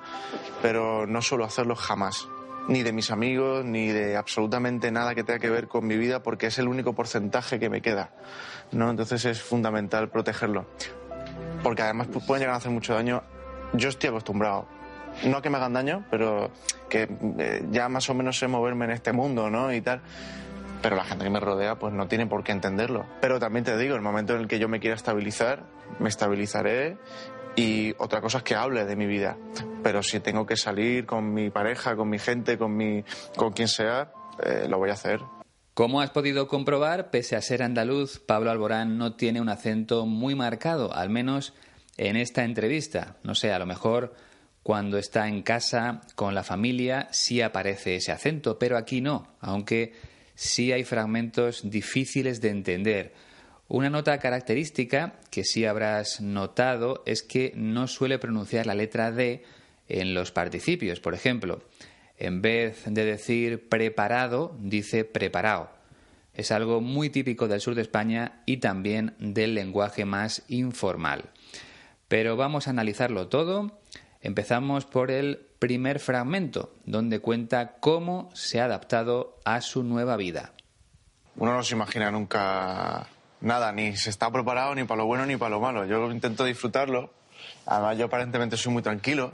Pero 0.62 1.05
no 1.08 1.22
suelo 1.22 1.46
hacerlo 1.46 1.75
jamás. 1.75 2.27
Ni 2.67 2.82
de 2.82 2.93
mis 2.93 3.12
amigos, 3.12 3.65
ni 3.65 3.88
de 3.89 4.15
absolutamente 4.15 4.89
nada 4.91 5.15
que 5.15 5.24
tenga 5.24 5.39
que 5.39 5.50
ver 5.50 5.67
con 5.67 5.86
mi 5.86 5.98
vida, 5.98 6.24
porque 6.24 6.48
es 6.48 6.58
el 6.60 6.67
único 6.70 6.93
porcentaje 6.93 7.60
que 7.60 7.70
me 7.70 7.82
queda, 7.82 8.12
¿no? 8.72 8.89
Entonces 8.89 9.25
es 9.25 9.41
fundamental 9.41 10.10
protegerlo 10.10 10.65
porque 11.62 11.82
además 11.82 12.10
pu- 12.10 12.25
pueden 12.25 12.41
llegar 12.41 12.55
a 12.55 12.58
hacer 12.58 12.72
mucho 12.72 12.93
daño. 12.93 13.24
Yo 13.74 13.88
estoy 13.89 14.10
acostumbrado, 14.10 14.67
no 15.25 15.41
que 15.41 15.50
me 15.50 15.58
hagan 15.58 15.74
daño, 15.74 16.05
pero 16.10 16.51
que 16.89 17.08
eh, 17.39 17.65
ya 17.72 17.89
más 17.89 18.10
o 18.10 18.13
menos 18.13 18.38
sé 18.38 18.48
moverme 18.48 18.86
en 18.86 18.91
este 18.91 19.13
mundo, 19.13 19.50
¿no? 19.50 19.74
Y 19.74 19.82
tal. 19.82 20.01
Pero 20.82 20.98
la 20.98 21.05
gente 21.05 21.24
que 21.24 21.29
me 21.29 21.39
rodea, 21.39 21.75
pues 21.75 21.93
no 21.93 22.08
tiene 22.08 22.27
por 22.27 22.43
qué 22.43 22.51
entenderlo. 22.51 23.05
Pero 23.22 23.39
también 23.39 23.63
te 23.63 23.77
digo, 23.77 23.96
el 23.96 24.01
momento 24.01 24.36
en 24.36 24.41
el 24.41 24.48
que 24.48 24.60
yo 24.60 24.67
me 24.67 24.79
quiera 24.79 24.96
estabilizar, 24.96 25.63
me 26.00 26.10
estabilizaré. 26.10 26.98
Y 27.55 27.93
otra 28.00 28.20
cosa 28.20 28.39
es 28.39 28.43
que 28.43 28.55
hable 28.55 28.84
de 28.84 28.96
mi 28.96 29.05
vida. 29.05 29.38
Pero 29.82 30.03
si 30.03 30.20
tengo 30.20 30.46
que 30.46 30.58
salir 30.58 31.05
con 31.05 31.34
mi 31.34 31.50
pareja, 31.50 31.96
con 31.96 32.10
mi 32.10 32.20
gente, 32.20 32.58
con, 32.58 32.75
mi, 32.75 33.03
con 33.38 33.53
quien 33.53 33.67
sea, 33.67 34.12
eh, 34.43 34.65
lo 34.67 34.77
voy 34.77 34.89
a 34.89 34.93
hacer. 34.93 35.22
Como 35.74 36.01
has 36.01 36.10
podido 36.10 36.48
comprobar, 36.48 37.10
pese 37.10 37.36
a 37.36 37.41
ser 37.41 37.63
andaluz, 37.63 38.20
Pablo 38.20 38.51
Alborán 38.51 38.98
no 38.98 39.15
tiene 39.15 39.41
un 39.41 39.50
acento 39.50 40.05
muy 40.05 40.36
marcado, 40.36 40.93
al 40.93 41.10
menos 41.10 41.53
en 41.98 42.15
esta 42.15 42.43
entrevista. 42.43 43.15
No 43.24 43.36
sé, 43.36 43.51
a 43.53 43.60
lo 43.60 43.65
mejor 43.65 44.13
cuando 44.63 44.98
está 44.98 45.27
en 45.27 45.43
casa 45.43 46.01
con 46.15 46.34
la 46.34 46.43
familia 46.43 47.10
sí 47.12 47.41
aparece 47.41 47.96
ese 47.96 48.12
acento, 48.12 48.58
pero 48.58 48.77
aquí 48.77 49.01
no, 49.01 49.27
aunque 49.41 49.93
sí 50.36 50.72
hay 50.72 50.84
fragmentos 50.84 51.70
difíciles 51.70 52.41
de 52.41 52.50
entender. 52.50 53.13
Una 53.67 53.89
nota 53.89 54.17
característica 54.20 55.20
que 55.32 55.43
sí 55.43 55.65
habrás 55.65 56.22
notado 56.22 57.03
es 57.05 57.24
que 57.24 57.53
no 57.55 57.88
suele 57.88 58.20
pronunciar 58.20 58.65
la 58.65 58.75
letra 58.75 59.12
D 59.12 59.43
en 59.89 60.13
los 60.13 60.32
participios, 60.32 61.00
por 61.00 61.13
ejemplo. 61.13 61.63
En 62.17 62.41
vez 62.41 62.84
de 62.86 63.05
decir 63.05 63.67
preparado, 63.67 64.55
dice 64.60 65.03
preparado. 65.03 65.72
Es 66.34 66.51
algo 66.51 66.82
muy 66.82 67.10
típico 67.10 67.48
del 67.48 67.62
sur 67.62 67.75
de 67.75 67.82
España 67.82 68.41
y 68.46 68.58
también 68.58 69.15
del 69.20 69.55
lenguaje 69.55 70.05
más 70.05 70.43
informal. 70.48 71.29
Pero 72.08 72.36
vamos 72.38 72.67
a 72.67 72.72
analizarlo 72.72 73.27
todo. 73.27 73.79
Empezamos 74.24 74.86
por 74.86 75.12
el 75.12 75.50
primer 75.60 76.00
fragmento, 76.00 76.74
donde 76.86 77.20
cuenta 77.20 77.75
cómo 77.82 78.30
se 78.34 78.62
ha 78.62 78.65
adaptado 78.65 79.38
a 79.44 79.60
su 79.60 79.84
nueva 79.84 80.15
vida. 80.15 80.53
uno 81.36 81.53
no 81.53 81.62
se 81.62 81.75
imagina 81.75 82.10
nunca 82.10 83.08
nada, 83.42 83.74
ni 83.74 83.98
se 83.98 84.10
está 84.10 84.32
preparado 84.32 84.74
ni 84.75 84.86
para 84.86 85.00
lo 85.00 85.08
bueno 85.08 85.25
ni 85.25 85.36
para 85.36 85.50
lo 85.50 85.60
malo. 85.60 85.86
Yo 85.86 86.10
intento 86.10 86.46
disfrutarlo. 86.46 87.12
Además, 87.65 87.98
yo 87.98 88.06
aparentemente 88.06 88.56
soy 88.56 88.72
muy 88.72 88.82
tranquilo, 88.82 89.34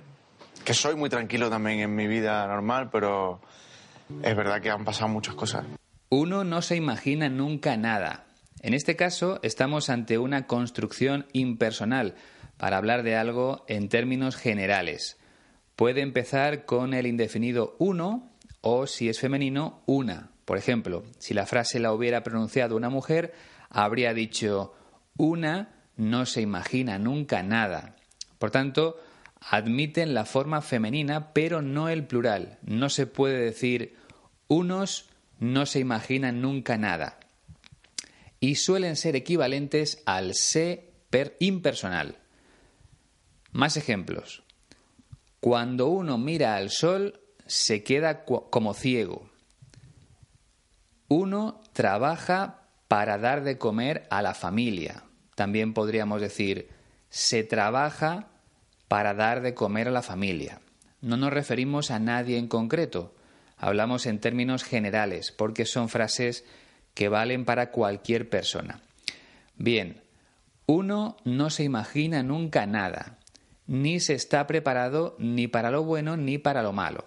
que 0.65 0.74
soy 0.74 0.96
muy 0.96 1.12
tranquilo 1.12 1.51
también 1.51 1.81
en 1.81 1.96
mi 1.96 2.08
vida 2.08 2.48
normal, 2.48 2.89
pero 2.91 3.41
es 4.24 4.36
verdad 4.36 4.60
que 4.60 4.72
han 4.72 4.86
pasado 4.86 5.08
muchas 5.08 5.36
cosas. 5.36 5.65
Uno 6.10 6.43
no 6.43 6.63
se 6.63 6.75
imagina 6.75 7.29
nunca 7.29 7.77
nada. 7.77 8.25
En 8.62 8.74
este 8.74 8.96
caso, 8.96 9.39
estamos 9.43 9.91
ante 9.91 10.17
una 10.17 10.48
construcción 10.48 11.27
impersonal 11.31 12.15
para 12.59 12.77
hablar 12.77 13.03
de 13.03 13.15
algo 13.15 13.63
en 13.69 13.87
términos 13.87 14.35
generales. 14.35 15.17
Puede 15.77 16.01
empezar 16.01 16.65
con 16.65 16.93
el 16.93 17.07
indefinido 17.07 17.77
uno 17.79 18.33
o, 18.59 18.85
si 18.85 19.07
es 19.07 19.19
femenino, 19.19 19.81
una. 19.85 20.31
Por 20.43 20.57
ejemplo, 20.57 21.03
si 21.19 21.33
la 21.33 21.45
frase 21.45 21.79
la 21.79 21.93
hubiera 21.93 22.21
pronunciado 22.21 22.75
una 22.75 22.89
mujer, 22.89 23.33
habría 23.69 24.13
dicho 24.13 24.73
una 25.15 25.69
no 25.95 26.25
se 26.25 26.41
imagina 26.41 26.99
nunca 26.99 27.43
nada. 27.43 27.95
Por 28.39 28.51
tanto, 28.51 28.99
admiten 29.39 30.13
la 30.13 30.25
forma 30.25 30.61
femenina, 30.61 31.31
pero 31.31 31.61
no 31.61 31.87
el 31.87 32.05
plural. 32.05 32.59
No 32.61 32.89
se 32.89 33.07
puede 33.07 33.39
decir 33.39 33.95
unos 34.49 35.09
no 35.39 35.65
se 35.65 35.79
imaginan 35.79 36.41
nunca 36.41 36.77
nada. 36.77 37.19
Y 38.41 38.55
suelen 38.55 38.97
ser 38.97 39.15
equivalentes 39.15 40.03
al 40.05 40.33
se 40.33 40.91
per 41.09 41.37
impersonal. 41.39 42.18
Más 43.51 43.77
ejemplos. 43.77 44.43
Cuando 45.39 45.87
uno 45.87 46.17
mira 46.17 46.55
al 46.55 46.69
sol, 46.69 47.21
se 47.45 47.83
queda 47.83 48.23
como 48.25 48.73
ciego. 48.73 49.29
Uno 51.07 51.61
trabaja 51.73 52.67
para 52.87 53.17
dar 53.17 53.43
de 53.43 53.57
comer 53.57 54.07
a 54.09 54.21
la 54.21 54.33
familia. 54.33 55.03
También 55.35 55.73
podríamos 55.73 56.21
decir, 56.21 56.69
se 57.09 57.43
trabaja 57.43 58.27
para 58.87 59.13
dar 59.13 59.41
de 59.41 59.53
comer 59.53 59.87
a 59.87 59.91
la 59.91 60.01
familia. 60.01 60.61
No 61.01 61.15
nos 61.15 61.31
referimos 61.31 61.91
a 61.91 61.99
nadie 61.99 62.37
en 62.37 62.47
concreto, 62.47 63.15
hablamos 63.55 64.05
en 64.05 64.19
términos 64.19 64.63
generales, 64.63 65.31
porque 65.31 65.65
son 65.65 65.87
frases 65.87 66.43
que 66.93 67.07
valen 67.07 67.45
para 67.45 67.71
cualquier 67.71 68.29
persona. 68.29 68.81
Bien, 69.55 70.01
uno 70.65 71.15
no 71.23 71.49
se 71.49 71.63
imagina 71.63 72.21
nunca 72.23 72.65
nada, 72.65 73.18
ni 73.69 73.99
se 73.99 74.15
está 74.15 74.47
preparado 74.47 75.15
ni 75.19 75.47
para 75.47 75.69
lo 75.69 75.83
bueno 75.83 76.17
ni 76.17 76.39
para 76.39 76.63
lo 76.63 76.73
malo. 76.73 77.05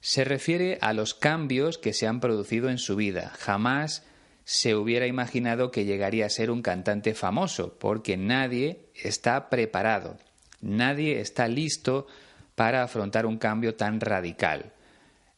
Se 0.00 0.22
refiere 0.22 0.78
a 0.80 0.92
los 0.92 1.12
cambios 1.12 1.76
que 1.76 1.92
se 1.92 2.06
han 2.06 2.20
producido 2.20 2.70
en 2.70 2.78
su 2.78 2.94
vida. 2.94 3.32
Jamás 3.40 4.06
se 4.44 4.76
hubiera 4.76 5.08
imaginado 5.08 5.72
que 5.72 5.84
llegaría 5.84 6.26
a 6.26 6.30
ser 6.30 6.52
un 6.52 6.62
cantante 6.62 7.14
famoso, 7.14 7.76
porque 7.80 8.16
nadie 8.16 8.86
está 8.94 9.50
preparado, 9.50 10.18
nadie 10.60 11.20
está 11.20 11.48
listo 11.48 12.06
para 12.54 12.84
afrontar 12.84 13.26
un 13.26 13.38
cambio 13.38 13.74
tan 13.74 14.00
radical. 14.00 14.72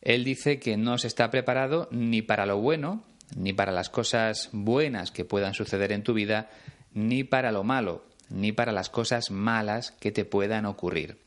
Él 0.03 0.25
dice 0.25 0.59
que 0.59 0.77
no 0.77 0.99
se 0.99 1.07
está 1.07 1.31
preparado 1.31 1.89
ni 1.91 2.21
para 2.21 2.45
lo 2.45 2.59
bueno, 2.59 3.03
ni 3.35 3.55
para 3.55 3.73
las 3.73 3.89
cosas 3.89 4.51
buenas 4.53 5.11
que 5.11 5.25
puedan 5.25 5.55
suceder 5.55 5.91
en 5.91 6.03
tu 6.03 6.13
vida, 6.13 6.51
ni 6.93 7.25
para 7.25 7.51
lo 7.51 7.65
malo, 7.65 8.05
ni 8.31 8.53
para 8.53 8.73
las 8.73 8.91
cosas 8.91 9.31
malas 9.31 9.93
que 9.93 10.13
te 10.13 10.25
puedan 10.25 10.67
ocurrir. 10.67 11.19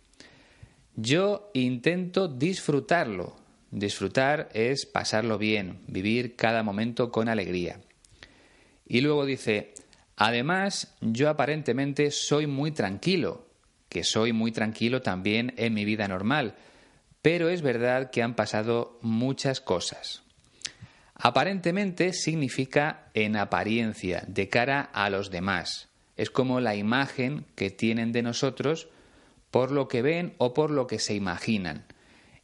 Yo 0.95 1.51
intento 1.53 2.27
disfrutarlo. 2.27 3.35
Disfrutar 3.69 4.49
es 4.53 4.85
pasarlo 4.85 5.37
bien, 5.37 5.81
vivir 5.87 6.35
cada 6.35 6.63
momento 6.63 7.11
con 7.11 7.27
alegría. 7.27 7.81
Y 8.87 9.01
luego 9.01 9.25
dice, 9.25 9.73
además, 10.15 10.95
yo 11.01 11.29
aparentemente 11.29 12.11
soy 12.11 12.47
muy 12.47 12.71
tranquilo, 12.71 13.45
que 13.89 14.03
soy 14.03 14.33
muy 14.33 14.51
tranquilo 14.51 15.01
también 15.01 15.53
en 15.57 15.73
mi 15.73 15.85
vida 15.85 16.07
normal, 16.07 16.55
pero 17.21 17.49
es 17.49 17.61
verdad 17.61 18.09
que 18.09 18.23
han 18.23 18.35
pasado 18.35 18.97
muchas 19.01 19.59
cosas. 19.59 20.23
Aparentemente 21.13 22.13
significa 22.13 23.09
en 23.13 23.35
apariencia, 23.35 24.23
de 24.27 24.49
cara 24.49 24.81
a 24.81 25.09
los 25.09 25.29
demás. 25.31 25.86
Es 26.17 26.29
como 26.29 26.59
la 26.59 26.75
imagen 26.75 27.45
que 27.55 27.69
tienen 27.69 28.11
de 28.11 28.23
nosotros 28.23 28.89
por 29.51 29.71
lo 29.71 29.87
que 29.87 30.01
ven 30.01 30.33
o 30.39 30.53
por 30.53 30.71
lo 30.71 30.87
que 30.87 30.99
se 30.99 31.13
imaginan. 31.13 31.85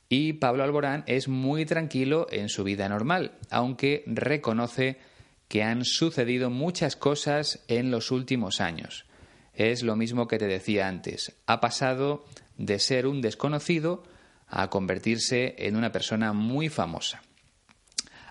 Y 0.10 0.34
Pablo 0.34 0.64
Alborán 0.64 1.04
es 1.08 1.28
muy 1.28 1.66
tranquilo 1.66 2.28
en 2.30 2.50
su 2.50 2.64
vida 2.64 2.88
normal, 2.88 3.34
aunque 3.50 4.04
reconoce 4.06 5.00
que 5.48 5.64
han 5.64 5.86
sucedido 5.86 6.50
muchas 6.50 6.96
cosas 6.96 7.64
en 7.68 7.92
los 7.92 8.12
últimos 8.12 8.62
años. 8.62 9.06
Es 9.54 9.84
lo 9.84 9.96
mismo 9.96 10.28
que 10.28 10.38
te 10.38 10.48
decía 10.48 10.88
antes. 10.88 11.36
Ha 11.46 11.60
pasado 11.60 12.26
de 12.58 12.80
ser 12.80 13.08
un 13.08 13.22
desconocido 13.22 14.04
a 14.48 14.70
convertirse 14.70 15.56
en 15.58 15.76
una 15.76 15.92
persona 15.92 16.34
muy 16.34 16.70
famosa. 16.70 17.22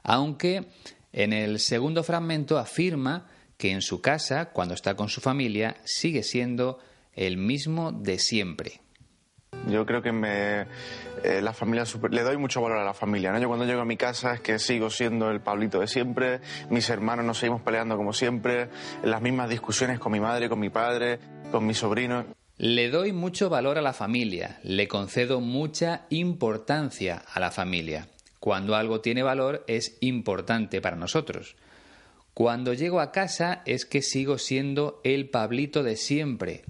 Aunque 0.03 0.67
en 1.13 1.33
el 1.33 1.59
segundo 1.59 2.03
fragmento 2.03 2.59
afirma 2.59 3.29
que 3.63 3.71
en 3.71 3.81
su 3.81 4.01
casa, 4.01 4.47
cuando 4.47 4.75
está 4.75 4.97
con 4.97 5.09
su 5.09 5.21
familia, 5.21 5.77
sigue 5.85 6.25
siendo 6.25 6.81
el 7.15 7.37
mismo 7.37 7.93
de 7.93 8.19
siempre. 8.19 8.81
Yo 9.69 9.87
creo 9.87 10.03
que 10.03 10.11
me, 10.11 10.63
eh, 11.23 11.41
la 11.41 11.53
familia 11.53 11.87
super- 11.87 12.13
le 12.13 12.23
doy 12.23 12.37
mucho 12.39 12.61
valor 12.61 12.79
a 12.79 12.85
la 12.85 12.93
familia. 12.93 13.31
¿no? 13.31 13.39
Yo 13.39 13.47
cuando 13.47 13.65
llego 13.65 13.81
a 13.81 13.85
mi 13.85 13.97
casa 13.97 14.35
es 14.35 14.41
que 14.41 14.59
sigo 14.59 14.91
siendo 14.91 15.31
el 15.31 15.41
Pablito 15.41 15.79
de 15.79 15.87
siempre, 15.87 16.41
mis 16.71 16.91
hermanos 16.91 17.25
nos 17.25 17.39
seguimos 17.39 17.63
peleando 17.63 17.97
como 17.97 18.13
siempre, 18.13 18.69
las 19.05 19.23
mismas 19.23 19.49
discusiones 19.49 20.01
con 20.01 20.11
mi 20.11 20.19
madre, 20.19 20.49
con 20.49 20.59
mi 20.59 20.69
padre, 20.69 21.21
con 21.53 21.65
mis 21.65 21.79
sobrinos. 21.79 22.25
Le 22.57 22.91
doy 22.91 23.13
mucho 23.13 23.49
valor 23.49 23.79
a 23.79 23.83
la 23.83 23.93
familia, 23.93 24.59
le 24.65 24.89
concedo 24.89 25.41
mucha 25.41 26.07
importancia 26.11 27.23
a 27.33 27.39
la 27.39 27.53
familia. 27.53 28.09
Cuando 28.41 28.75
algo 28.75 29.01
tiene 29.01 29.23
valor 29.23 29.63
es 29.69 29.99
importante 30.01 30.81
para 30.81 30.97
nosotros. 30.97 31.55
Cuando 32.35 32.73
llego 32.73 33.01
a 33.01 33.13
casa 33.13 33.63
es 33.67 33.85
que 33.85 34.01
sigo 34.01 34.39
siendo 34.39 35.01
el 35.05 35.29
Pablito 35.29 35.83
de 35.83 35.97
siempre. 35.97 36.63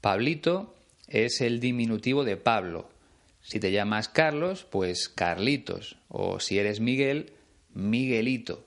Pablito 0.00 0.74
es 1.08 1.40
el 1.40 1.60
diminutivo 1.60 2.24
de 2.24 2.36
Pablo. 2.36 2.88
Si 3.42 3.60
te 3.60 3.72
llamas 3.72 4.08
Carlos, 4.08 4.66
pues 4.70 5.08
Carlitos. 5.08 5.96
O 6.08 6.40
si 6.40 6.58
eres 6.58 6.80
Miguel, 6.80 7.32
Miguelito. 7.74 8.64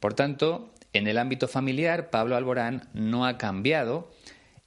Por 0.00 0.14
tanto, 0.14 0.74
en 0.92 1.06
el 1.06 1.18
ámbito 1.18 1.48
familiar, 1.48 2.10
Pablo 2.10 2.36
Alborán 2.36 2.88
no 2.92 3.26
ha 3.26 3.38
cambiado 3.38 4.10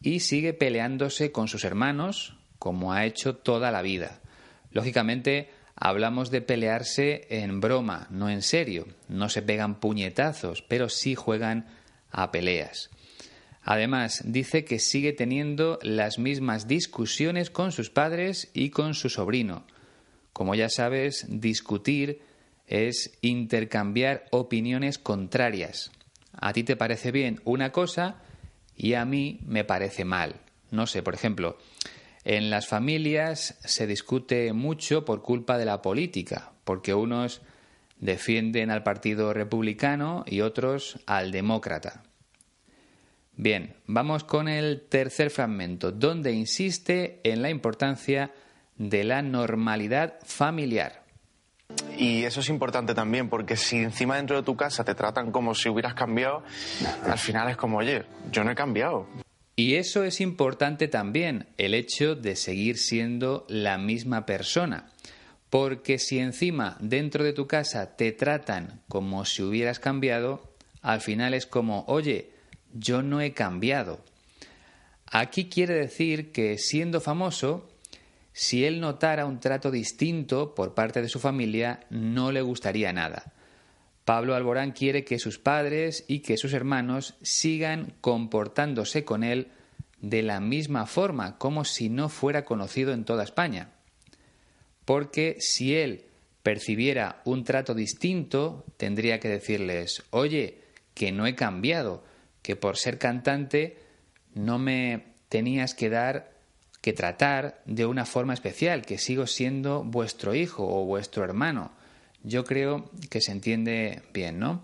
y 0.01 0.21
sigue 0.21 0.53
peleándose 0.53 1.31
con 1.31 1.47
sus 1.47 1.63
hermanos 1.63 2.35
como 2.59 2.93
ha 2.93 3.05
hecho 3.05 3.35
toda 3.35 3.71
la 3.71 3.81
vida. 3.81 4.19
Lógicamente, 4.71 5.49
hablamos 5.79 6.31
de 6.31 6.41
pelearse 6.41 7.27
en 7.29 7.61
broma, 7.61 8.07
no 8.09 8.29
en 8.29 8.41
serio. 8.41 8.87
No 9.07 9.29
se 9.29 9.41
pegan 9.41 9.79
puñetazos, 9.79 10.61
pero 10.63 10.89
sí 10.89 11.15
juegan 11.15 11.67
a 12.11 12.31
peleas. 12.31 12.89
Además, 13.61 14.21
dice 14.25 14.65
que 14.65 14.79
sigue 14.79 15.13
teniendo 15.13 15.77
las 15.81 16.19
mismas 16.19 16.67
discusiones 16.67 17.49
con 17.49 17.71
sus 17.71 17.89
padres 17.89 18.49
y 18.53 18.69
con 18.69 18.93
su 18.93 19.09
sobrino. 19.09 19.65
Como 20.33 20.55
ya 20.55 20.69
sabes, 20.69 21.25
discutir 21.27 22.21
es 22.65 23.17
intercambiar 23.21 24.25
opiniones 24.31 24.97
contrarias. 24.97 25.91
A 26.31 26.53
ti 26.53 26.63
te 26.63 26.75
parece 26.75 27.11
bien 27.11 27.41
una 27.43 27.71
cosa 27.71 28.21
y 28.75 28.93
a 28.93 29.05
mí 29.05 29.39
me 29.45 29.63
parece 29.63 30.05
mal. 30.05 30.35
No 30.69 30.85
sé, 30.85 31.01
por 31.01 31.13
ejemplo, 31.13 31.57
en 32.27 32.49
las 32.49 32.67
familias 32.67 33.57
se 33.63 33.87
discute 33.87 34.51
mucho 34.51 35.05
por 35.05 35.21
culpa 35.21 35.57
de 35.57 35.63
la 35.63 35.81
política, 35.81 36.51
porque 36.65 36.93
unos 36.93 37.41
defienden 38.01 38.69
al 38.69 38.83
Partido 38.83 39.31
Republicano 39.31 40.25
y 40.27 40.41
otros 40.41 40.99
al 41.05 41.31
Demócrata. 41.31 42.03
Bien, 43.37 43.77
vamos 43.85 44.25
con 44.25 44.49
el 44.49 44.81
tercer 44.89 45.29
fragmento, 45.29 45.93
donde 45.93 46.33
insiste 46.33 47.21
en 47.23 47.41
la 47.41 47.49
importancia 47.49 48.33
de 48.75 49.05
la 49.05 49.21
normalidad 49.21 50.15
familiar. 50.25 51.03
Y 51.97 52.25
eso 52.25 52.41
es 52.41 52.49
importante 52.49 52.93
también, 52.93 53.29
porque 53.29 53.55
si 53.55 53.77
encima 53.77 54.17
dentro 54.17 54.35
de 54.35 54.43
tu 54.43 54.57
casa 54.57 54.83
te 54.83 54.95
tratan 54.95 55.31
como 55.31 55.55
si 55.55 55.69
hubieras 55.69 55.93
cambiado, 55.93 56.43
al 57.05 57.17
final 57.17 57.49
es 57.49 57.55
como, 57.55 57.77
oye, 57.77 58.03
yo 58.33 58.43
no 58.43 58.51
he 58.51 58.55
cambiado. 58.55 59.07
Y 59.59 59.73
eso 59.73 60.03
es 60.03 60.21
importante 60.21 60.87
también, 60.87 61.47
el 61.57 61.73
hecho 61.73 62.13
de 62.13 62.35
seguir 62.35 62.77
siendo 62.77 63.43
la 63.49 63.79
misma 63.79 64.27
persona. 64.27 64.91
Porque 65.49 65.97
si 65.97 66.19
encima 66.19 66.77
dentro 66.79 67.23
de 67.23 67.33
tu 67.33 67.47
casa 67.47 67.95
te 67.95 68.11
tratan 68.11 68.81
como 68.87 69.25
si 69.25 69.41
hubieras 69.41 69.79
cambiado, 69.79 70.53
al 70.83 71.01
final 71.01 71.33
es 71.33 71.47
como, 71.47 71.85
oye, 71.87 72.29
yo 72.71 73.01
no 73.01 73.19
he 73.19 73.33
cambiado. 73.33 74.05
Aquí 75.07 75.49
quiere 75.49 75.73
decir 75.73 76.31
que 76.31 76.59
siendo 76.59 77.01
famoso, 77.01 77.67
si 78.33 78.63
él 78.63 78.79
notara 78.79 79.25
un 79.25 79.39
trato 79.39 79.71
distinto 79.71 80.53
por 80.53 80.75
parte 80.75 81.01
de 81.01 81.09
su 81.09 81.19
familia, 81.19 81.79
no 81.89 82.31
le 82.31 82.43
gustaría 82.43 82.93
nada. 82.93 83.33
Pablo 84.07 84.35
Alborán 84.35 84.71
quiere 84.71 85.03
que 85.03 85.19
sus 85.19 85.37
padres 85.37 86.05
y 86.07 86.19
que 86.19 86.37
sus 86.37 86.53
hermanos 86.53 87.15
sigan 87.21 87.93
comportándose 87.99 89.03
con 89.03 89.21
él 89.21 89.49
de 89.99 90.21
la 90.21 90.39
misma 90.39 90.85
forma, 90.85 91.37
como 91.37 91.65
si 91.65 91.89
no 91.89 92.07
fuera 92.07 92.45
conocido 92.45 92.93
en 92.93 93.03
toda 93.03 93.25
España. 93.25 93.71
Porque 94.85 95.35
si 95.41 95.75
él 95.75 96.05
percibiera 96.41 97.21
un 97.25 97.43
trato 97.43 97.73
distinto, 97.73 98.63
tendría 98.77 99.19
que 99.19 99.27
decirles, 99.27 100.05
oye, 100.11 100.61
que 100.93 101.11
no 101.11 101.27
he 101.27 101.35
cambiado, 101.35 102.05
que 102.41 102.55
por 102.55 102.77
ser 102.77 102.99
cantante 102.99 103.77
no 104.33 104.57
me 104.57 105.03
tenías 105.27 105.75
que 105.75 105.89
dar, 105.89 106.31
que 106.79 106.93
tratar 106.93 107.61
de 107.65 107.85
una 107.85 108.05
forma 108.05 108.33
especial, 108.33 108.85
que 108.85 108.99
sigo 108.99 109.27
siendo 109.27 109.83
vuestro 109.83 110.33
hijo 110.33 110.65
o 110.65 110.85
vuestro 110.85 111.25
hermano. 111.25 111.75
Yo 112.23 112.43
creo 112.43 112.89
que 113.09 113.21
se 113.21 113.31
entiende 113.31 114.01
bien, 114.13 114.39
¿no? 114.39 114.61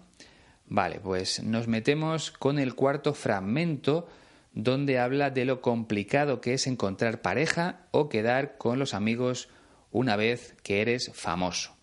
Vale, 0.68 1.00
pues 1.02 1.44
nos 1.44 1.68
metemos 1.68 2.32
con 2.32 2.58
el 2.60 2.74
cuarto 2.76 3.13
fragmento 3.13 4.08
donde 4.54 5.00
habla 5.00 5.30
de 5.30 5.46
lo 5.46 5.62
complicado 5.62 6.42
que 6.42 6.54
es 6.54 6.68
encontrar 6.68 7.22
pareja 7.22 7.88
o 7.92 8.10
quedar 8.10 8.58
con 8.58 8.80
los 8.80 8.94
amigos 8.94 9.50
una 9.92 10.16
vez 10.16 10.56
que 10.63 10.82
eres 10.82 11.12
famoso. 11.13 11.76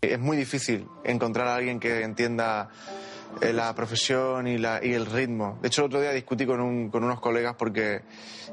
Es 0.00 0.18
muy 0.18 0.36
difícil 0.36 0.86
encontrar 1.04 1.48
a 1.48 1.56
alguien 1.56 1.80
que 1.80 2.02
entienda 2.02 2.68
eh, 3.40 3.52
la 3.52 3.74
profesión 3.74 4.46
y, 4.46 4.58
la, 4.58 4.80
y 4.84 4.92
el 4.92 5.06
ritmo. 5.06 5.58
De 5.62 5.68
hecho, 5.68 5.82
el 5.82 5.86
otro 5.86 6.00
día 6.00 6.12
discutí 6.12 6.46
con, 6.46 6.60
un, 6.60 6.90
con 6.90 7.02
unos 7.02 7.20
colegas 7.20 7.54
porque, 7.56 8.02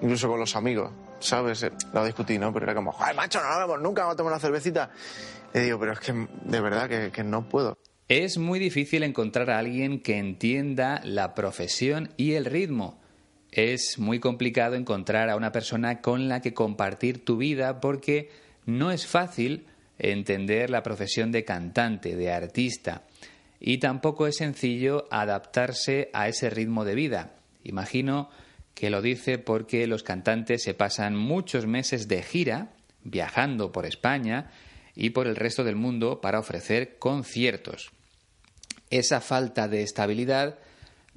incluso 0.02 0.28
con 0.28 0.39
los 0.39 0.56
amigos, 0.56 0.92
¿sabes? 1.20 1.63
Eh, 1.63 1.72
Lo 1.94 2.06
discutí, 2.06 2.38
¿no? 2.39 2.52
Pero 2.54 2.66
era 2.66 2.76
como, 2.76 2.92
joder, 2.92 3.16
macho, 3.16 3.39
no 3.42 3.60
vemos 3.60 3.82
nunca, 3.82 4.10
a 4.10 4.16
tomar 4.16 4.34
una 4.34 4.39
cervecita. 4.39 4.89
Y 5.54 5.60
digo, 5.60 5.80
pero 5.80 5.94
es 5.94 6.00
que 6.00 6.13
de 6.13 6.62
verdad 6.62 7.12
que, 7.12 7.24
no 7.24 7.48
puedo. 7.48 7.78
Es 8.08 8.38
muy 8.38 8.60
difícil 8.60 9.04
encontrar 9.04 9.50
a 9.50 9.60
alguien 9.60 10.00
que 10.00 10.18
entienda 10.18 11.02
la 11.04 11.36
profesión 11.36 12.10
y 12.18 12.34
el 12.34 12.46
ritmo. 12.46 13.00
Es 13.52 14.00
muy 14.00 14.20
complicado 14.20 14.76
encontrar 14.76 15.30
a 15.30 15.36
una 15.36 15.52
persona 15.52 16.02
con 16.02 16.28
la 16.28 16.42
que 16.42 16.54
compartir 16.54 17.24
tu 17.24 17.38
vida 17.38 17.80
porque 17.80 18.32
no 18.66 18.92
es 18.92 19.06
fácil 19.06 19.68
entender 20.00 20.72
la 20.72 20.82
profesión 20.82 21.32
de 21.32 21.46
cantante, 21.46 22.16
de 22.16 22.32
artista, 22.32 23.04
y 23.60 23.78
tampoco 23.78 24.28
es 24.28 24.38
sencillo 24.38 25.08
adaptarse 25.12 26.10
a 26.13 26.28
ese 26.28 26.50
ritmo 26.50 26.84
de 26.84 26.96
vida. 26.96 27.36
Imagino 27.63 28.30
que 28.74 28.89
lo 28.89 29.02
dice 29.02 29.38
porque 29.38 29.88
los 29.88 30.04
cantantes 30.04 30.63
se 30.63 30.74
pasan 30.74 31.16
muchos 31.16 31.68
meses 31.68 32.08
de 32.08 32.24
gira, 32.24 32.74
viajando 33.04 33.72
por 33.72 33.86
España 33.86 34.50
y 34.95 35.12
por 35.12 35.27
el 35.27 35.36
resto 35.36 35.63
del 35.63 35.75
mundo 35.75 36.21
para 36.21 36.39
ofrecer 36.39 36.97
conciertos. 36.97 37.91
Esa 38.89 39.21
falta 39.21 39.67
de 39.67 39.82
estabilidad 39.82 40.60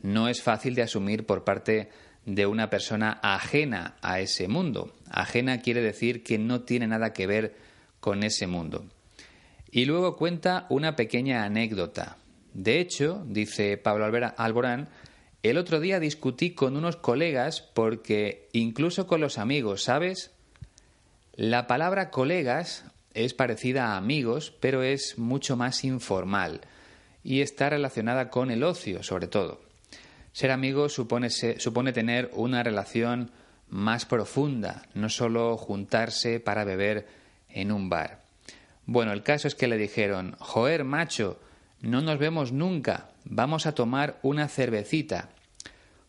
no 0.02 0.28
es 0.28 0.42
fácil 0.42 0.74
de 0.74 0.82
asumir 0.82 1.26
por 1.26 1.44
parte 1.44 1.90
de 2.24 2.46
una 2.46 2.70
persona 2.70 3.20
ajena 3.22 3.96
a 4.02 4.20
ese 4.20 4.48
mundo. 4.48 4.94
Ajena 5.10 5.60
quiere 5.60 5.80
decir 5.80 6.22
que 6.22 6.38
no 6.38 6.62
tiene 6.62 6.86
nada 6.86 7.12
que 7.12 7.26
ver 7.26 7.56
con 8.00 8.22
ese 8.22 8.46
mundo. 8.46 8.86
Y 9.70 9.84
luego 9.84 10.16
cuenta 10.16 10.66
una 10.68 10.96
pequeña 10.96 11.44
anécdota. 11.44 12.16
De 12.54 12.80
hecho, 12.80 13.24
dice 13.26 13.76
Pablo 13.76 14.06
Alborán, 14.36 14.88
el 15.42 15.58
otro 15.58 15.80
día 15.80 16.00
discutí 16.00 16.52
con 16.52 16.76
unos 16.76 16.96
colegas 16.96 17.60
porque 17.60 18.48
incluso 18.52 19.06
con 19.06 19.20
los 19.20 19.38
amigos, 19.38 19.84
¿sabes? 19.84 20.32
La 21.34 21.66
palabra 21.66 22.10
colegas 22.10 22.84
es 23.16 23.34
parecida 23.34 23.88
a 23.88 23.96
amigos, 23.96 24.52
pero 24.60 24.82
es 24.82 25.18
mucho 25.18 25.56
más 25.56 25.84
informal 25.84 26.60
y 27.24 27.40
está 27.40 27.70
relacionada 27.70 28.30
con 28.30 28.50
el 28.52 28.62
ocio, 28.62 29.02
sobre 29.02 29.26
todo. 29.26 29.60
Ser 30.32 30.50
amigo 30.50 30.88
supone, 30.88 31.92
tener 31.92 32.30
una 32.34 32.62
relación 32.62 33.30
más 33.68 34.04
profunda, 34.04 34.82
no 34.94 35.08
solo 35.08 35.56
juntarse 35.56 36.38
para 36.38 36.64
beber 36.64 37.08
en 37.48 37.72
un 37.72 37.88
bar. 37.88 38.20
Bueno, 38.84 39.12
el 39.12 39.22
caso 39.22 39.48
es 39.48 39.54
que 39.54 39.66
le 39.66 39.78
dijeron, 39.78 40.36
joder, 40.38 40.84
macho, 40.84 41.40
no 41.80 42.02
nos 42.02 42.18
vemos 42.18 42.52
nunca, 42.52 43.08
vamos 43.24 43.66
a 43.66 43.74
tomar 43.74 44.18
una 44.22 44.46
cervecita. 44.46 45.30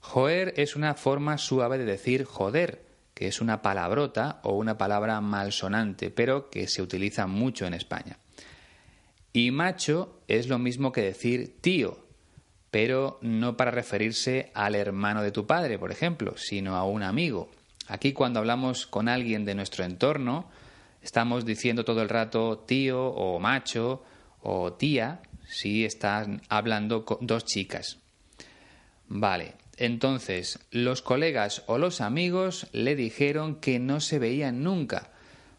Joder 0.01 0.53
es 0.57 0.75
una 0.75 0.93
forma 0.93 1.37
suave 1.37 1.77
de 1.77 1.85
decir 1.85 2.25
joder, 2.25 2.86
que 3.17 3.27
es 3.27 3.41
una 3.41 3.63
palabrota 3.63 4.39
o 4.43 4.53
una 4.53 4.77
palabra 4.77 5.19
malsonante, 5.21 6.11
pero 6.11 6.51
que 6.51 6.67
se 6.67 6.83
utiliza 6.83 7.25
mucho 7.25 7.65
en 7.65 7.73
España. 7.73 8.19
Y 9.33 9.49
macho 9.49 10.21
es 10.27 10.47
lo 10.47 10.59
mismo 10.59 10.91
que 10.91 11.01
decir 11.01 11.59
tío, 11.59 11.97
pero 12.69 13.17
no 13.23 13.57
para 13.57 13.71
referirse 13.71 14.51
al 14.53 14.75
hermano 14.75 15.23
de 15.23 15.31
tu 15.31 15.47
padre, 15.47 15.79
por 15.79 15.91
ejemplo, 15.91 16.37
sino 16.37 16.75
a 16.75 16.83
un 16.83 17.01
amigo. 17.01 17.49
Aquí 17.87 18.13
cuando 18.13 18.37
hablamos 18.37 18.85
con 18.85 19.09
alguien 19.09 19.45
de 19.45 19.55
nuestro 19.55 19.83
entorno, 19.83 20.47
estamos 21.01 21.43
diciendo 21.43 21.83
todo 21.83 22.03
el 22.03 22.09
rato 22.09 22.59
tío 22.67 23.03
o 23.03 23.39
macho 23.39 24.03
o 24.43 24.73
tía 24.73 25.23
si 25.49 25.85
están 25.85 26.43
hablando 26.49 27.03
con 27.03 27.25
dos 27.25 27.45
chicas. 27.45 27.97
Vale, 29.07 29.55
entonces 29.77 30.59
los 30.71 31.01
colegas 31.01 31.63
o 31.67 31.77
los 31.77 32.01
amigos 32.01 32.67
le 32.71 32.95
dijeron 32.95 33.55
que 33.55 33.79
no 33.79 33.99
se 33.99 34.19
veían 34.19 34.63
nunca, 34.63 35.11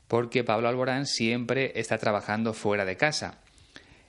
porque 0.09 0.44
Pablo 0.44 0.68
Alborán 0.68 1.07
siempre 1.07 1.72
está 1.76 1.98
trabajando 1.98 2.52
fuera 2.52 2.85
de 2.85 2.96
casa 2.96 3.38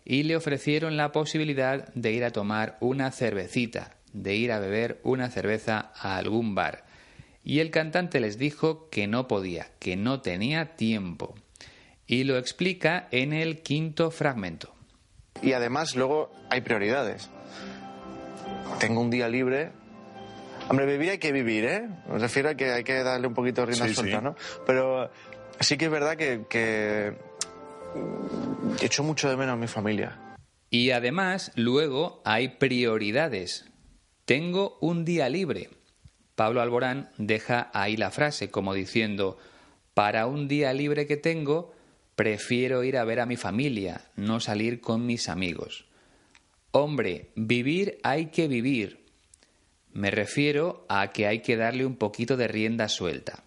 y 0.06 0.24
le 0.24 0.36
ofrecieron 0.36 0.98
la 0.98 1.12
posibilidad 1.12 1.94
de 1.94 2.12
ir 2.12 2.24
a 2.24 2.32
tomar 2.32 2.78
una 2.80 3.12
cervecita, 3.12 3.96
de 4.12 4.36
ir 4.36 4.52
a 4.52 4.60
beber 4.60 5.00
una 5.04 5.30
cerveza 5.30 5.92
a 5.96 6.18
algún 6.18 6.56
bar. 6.56 6.84
Y 7.44 7.60
el 7.60 7.70
cantante 7.70 8.20
les 8.20 8.38
dijo 8.38 8.90
que 8.90 9.08
no 9.08 9.28
podía, 9.28 9.68
que 9.80 9.96
no 9.96 10.22
tenía 10.22 10.76
tiempo. 10.76 11.36
Y 12.08 12.24
lo 12.24 12.38
explica 12.38 13.08
en 13.12 13.34
el 13.34 13.62
quinto 13.62 14.10
fragmento. 14.10 14.74
Y 15.44 15.54
además 15.54 15.96
luego 15.96 16.32
hay 16.50 16.62
prioridades. 16.62 17.30
Tengo 18.80 19.02
un 19.02 19.10
día 19.10 19.30
libre. 19.30 19.72
Hombre, 20.70 20.86
vivir 20.86 21.10
hay 21.10 21.18
que 21.18 21.32
vivir, 21.32 21.66
¿eh? 21.66 21.90
Me 22.08 22.20
refiero 22.20 22.50
a 22.50 22.56
que 22.56 22.72
hay 22.72 22.84
que 22.84 23.04
darle 23.04 23.28
un 23.28 23.34
poquito 23.34 23.62
de 23.62 23.68
rienda 23.68 23.94
suelta, 23.94 24.22
¿no? 24.22 24.36
Pero 24.66 25.12
sí 25.60 25.78
que 25.78 25.86
es 25.86 25.92
verdad 25.92 26.16
que, 26.16 26.46
que 26.48 27.14
echo 28.82 29.04
mucho 29.04 29.30
de 29.30 29.36
menos 29.36 29.54
a 29.54 29.58
mi 29.58 29.68
familia. 29.68 30.38
Y 30.70 30.92
además, 30.92 31.52
luego 31.56 32.22
hay 32.24 32.50
prioridades. 32.50 33.66
Tengo 34.26 34.78
un 34.82 35.06
día 35.06 35.28
libre. 35.30 35.72
Pablo 36.36 36.62
Alborán 36.62 37.10
deja 37.18 37.72
ahí 37.74 37.98
la 37.98 38.12
frase 38.12 38.52
como 38.52 38.74
diciendo, 38.74 39.38
para 39.94 40.28
un 40.28 40.48
día 40.48 40.72
libre 40.74 41.08
que 41.08 41.18
tengo, 41.18 41.74
prefiero 42.16 42.84
ir 42.84 42.98
a 42.98 43.04
ver 43.04 43.20
a 43.20 43.26
mi 43.26 43.36
familia, 43.36 44.02
no 44.16 44.40
salir 44.40 44.82
con 44.82 45.06
mis 45.06 45.30
amigos. 45.30 45.86
Hombre, 46.72 47.32
vivir 47.36 47.98
hay 48.04 48.28
que 48.28 48.48
vivir. 48.48 49.09
Me 49.94 50.12
refiero 50.12 50.86
a 50.88 51.12
que 51.12 51.28
hay 51.28 51.40
que 51.40 51.58
darle 51.58 51.86
un 51.86 51.96
poquito 51.96 52.38
de 52.38 52.48
rienda 52.48 52.88
suelta. 52.90 53.44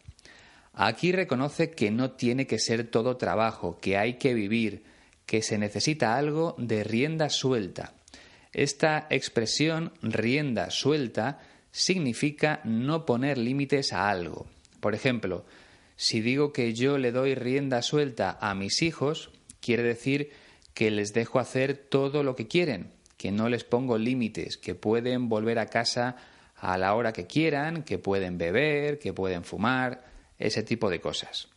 Aquí 0.75 1.13
reconoce 1.13 1.71
que 1.71 1.91
no 1.91 2.13
tiene 2.13 2.47
que 2.47 2.59
ser 2.59 2.87
todo 2.89 3.17
trabajo, 3.17 3.79
que 3.81 3.97
hay 3.97 4.15
que 4.15 4.35
vivir, 4.35 4.85
que 5.27 5.43
se 5.43 5.59
necesita 5.59 6.17
algo 6.17 6.55
de 6.59 6.83
rienda 6.83 7.29
suelta. 7.29 7.95
Esta 8.53 9.07
expresión 9.11 9.93
rienda 10.03 10.71
suelta 10.71 11.41
significa 11.71 12.61
no 12.65 13.07
poner 13.07 13.39
límites 13.39 13.93
a 13.93 14.11
algo. 14.11 14.47
Por 14.81 14.95
ejemplo, 14.95 15.45
si 15.97 16.21
digo 16.21 16.53
que 16.53 16.75
yo 16.75 16.99
le 16.99 17.13
doy 17.13 17.35
rienda 17.35 17.83
suelta 17.83 18.37
a 18.41 18.55
mis 18.55 18.83
hijos, 18.83 19.31
quiere 19.61 19.83
decir 19.83 20.31
que 20.75 20.91
les 20.91 21.13
dejo 21.13 21.39
hacer 21.39 21.77
todo 21.77 22.23
lo 22.23 22.35
que 22.35 22.49
quieren, 22.49 22.91
que 23.17 23.31
no 23.31 23.49
les 23.49 23.65
pongo 23.65 23.99
límites, 23.99 24.57
que 24.57 24.75
pueden 24.75 25.29
volver 25.29 25.59
a 25.59 25.67
casa 25.67 26.17
a 26.63 26.79
la 26.79 26.95
hora 26.95 27.13
que 27.13 27.27
quieran, 27.27 27.83
que 27.83 27.99
pueden 27.99 28.39
beber, 28.39 29.01
que 29.01 29.13
pueden 29.13 29.43
fumar, 29.43 30.05
ese 30.39 30.63
tipo 30.63 30.91
de 30.91 31.01
cosas. 31.01 31.49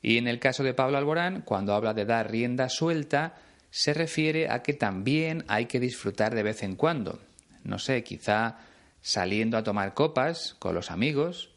Y 0.00 0.16
en 0.16 0.28
el 0.28 0.38
caso 0.38 0.62
de 0.62 0.74
Pablo 0.74 0.96
Alborán, 0.96 1.42
cuando 1.42 1.74
habla 1.74 1.92
de 1.92 2.04
dar 2.04 2.30
rienda 2.30 2.68
suelta, 2.68 3.34
se 3.70 3.92
refiere 3.94 4.48
a 4.48 4.62
que 4.62 4.74
también 4.74 5.44
hay 5.48 5.66
que 5.66 5.80
disfrutar 5.80 6.36
de 6.36 6.44
vez 6.44 6.62
en 6.62 6.76
cuando. 6.76 7.18
No 7.64 7.80
sé, 7.80 8.04
quizá 8.04 8.58
saliendo 9.00 9.58
a 9.58 9.64
tomar 9.64 9.92
copas 9.94 10.54
con 10.60 10.72
los 10.72 10.92
amigos, 10.92 11.50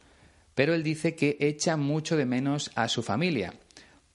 pero 0.55 0.73
él 0.73 0.81
dice 0.81 1.15
que 1.15 1.37
echa 1.39 1.77
mucho 1.77 2.17
de 2.17 2.25
menos 2.25 2.71
a 2.73 2.87
su 2.87 3.03
familia. 3.03 3.53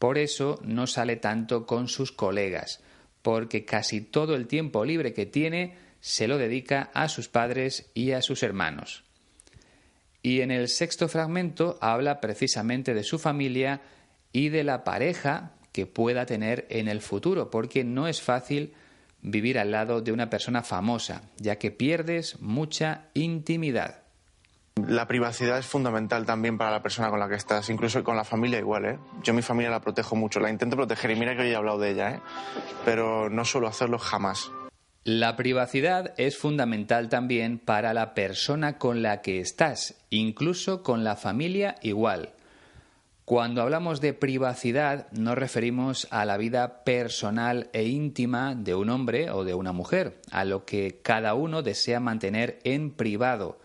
Por 0.00 0.18
eso 0.18 0.58
no 0.64 0.88
sale 0.88 1.14
tanto 1.14 1.66
con 1.66 1.86
sus 1.86 2.10
colegas, 2.10 2.80
porque 3.22 3.64
casi 3.64 4.00
todo 4.00 4.34
el 4.34 4.48
tiempo 4.48 4.84
libre 4.84 5.12
que 5.12 5.24
tiene 5.24 5.85
se 6.06 6.28
lo 6.28 6.38
dedica 6.38 6.88
a 6.94 7.08
sus 7.08 7.26
padres 7.26 7.90
y 7.92 8.12
a 8.12 8.22
sus 8.22 8.44
hermanos. 8.44 9.02
Y 10.22 10.40
en 10.40 10.52
el 10.52 10.68
sexto 10.68 11.08
fragmento 11.08 11.78
habla 11.80 12.20
precisamente 12.20 12.94
de 12.94 13.02
su 13.02 13.18
familia 13.18 13.80
y 14.30 14.50
de 14.50 14.62
la 14.62 14.84
pareja 14.84 15.50
que 15.72 15.84
pueda 15.84 16.24
tener 16.24 16.64
en 16.70 16.86
el 16.86 17.00
futuro, 17.00 17.50
porque 17.50 17.82
no 17.82 18.06
es 18.06 18.22
fácil 18.22 18.72
vivir 19.20 19.58
al 19.58 19.72
lado 19.72 20.00
de 20.00 20.12
una 20.12 20.30
persona 20.30 20.62
famosa, 20.62 21.22
ya 21.38 21.56
que 21.56 21.72
pierdes 21.72 22.40
mucha 22.40 23.08
intimidad. 23.14 24.04
La 24.86 25.08
privacidad 25.08 25.58
es 25.58 25.66
fundamental 25.66 26.24
también 26.24 26.56
para 26.56 26.70
la 26.70 26.84
persona 26.84 27.10
con 27.10 27.18
la 27.18 27.28
que 27.28 27.34
estás, 27.34 27.68
incluso 27.68 28.04
con 28.04 28.14
la 28.14 28.22
familia 28.22 28.60
igual, 28.60 28.84
¿eh? 28.84 28.98
Yo 29.24 29.34
mi 29.34 29.42
familia 29.42 29.70
la 29.70 29.80
protejo 29.80 30.14
mucho, 30.14 30.38
la 30.38 30.50
intento 30.50 30.76
proteger 30.76 31.10
y 31.10 31.16
mira 31.16 31.34
que 31.34 31.42
hoy 31.42 31.48
he 31.48 31.56
hablado 31.56 31.80
de 31.80 31.90
ella, 31.90 32.10
¿eh? 32.12 32.20
Pero 32.84 33.28
no 33.28 33.44
suelo 33.44 33.66
hacerlo 33.66 33.98
jamás. 33.98 34.52
La 35.06 35.36
privacidad 35.36 36.14
es 36.16 36.36
fundamental 36.36 37.08
también 37.08 37.60
para 37.60 37.94
la 37.94 38.12
persona 38.12 38.76
con 38.76 39.02
la 39.02 39.22
que 39.22 39.38
estás, 39.38 39.94
incluso 40.10 40.82
con 40.82 41.04
la 41.04 41.14
familia 41.14 41.76
igual. 41.80 42.30
Cuando 43.24 43.62
hablamos 43.62 44.00
de 44.00 44.14
privacidad 44.14 45.06
nos 45.12 45.38
referimos 45.38 46.08
a 46.10 46.24
la 46.24 46.36
vida 46.36 46.82
personal 46.82 47.70
e 47.72 47.84
íntima 47.84 48.56
de 48.56 48.74
un 48.74 48.90
hombre 48.90 49.30
o 49.30 49.44
de 49.44 49.54
una 49.54 49.70
mujer, 49.70 50.20
a 50.32 50.44
lo 50.44 50.64
que 50.64 50.98
cada 51.04 51.34
uno 51.34 51.62
desea 51.62 52.00
mantener 52.00 52.58
en 52.64 52.90
privado, 52.90 53.60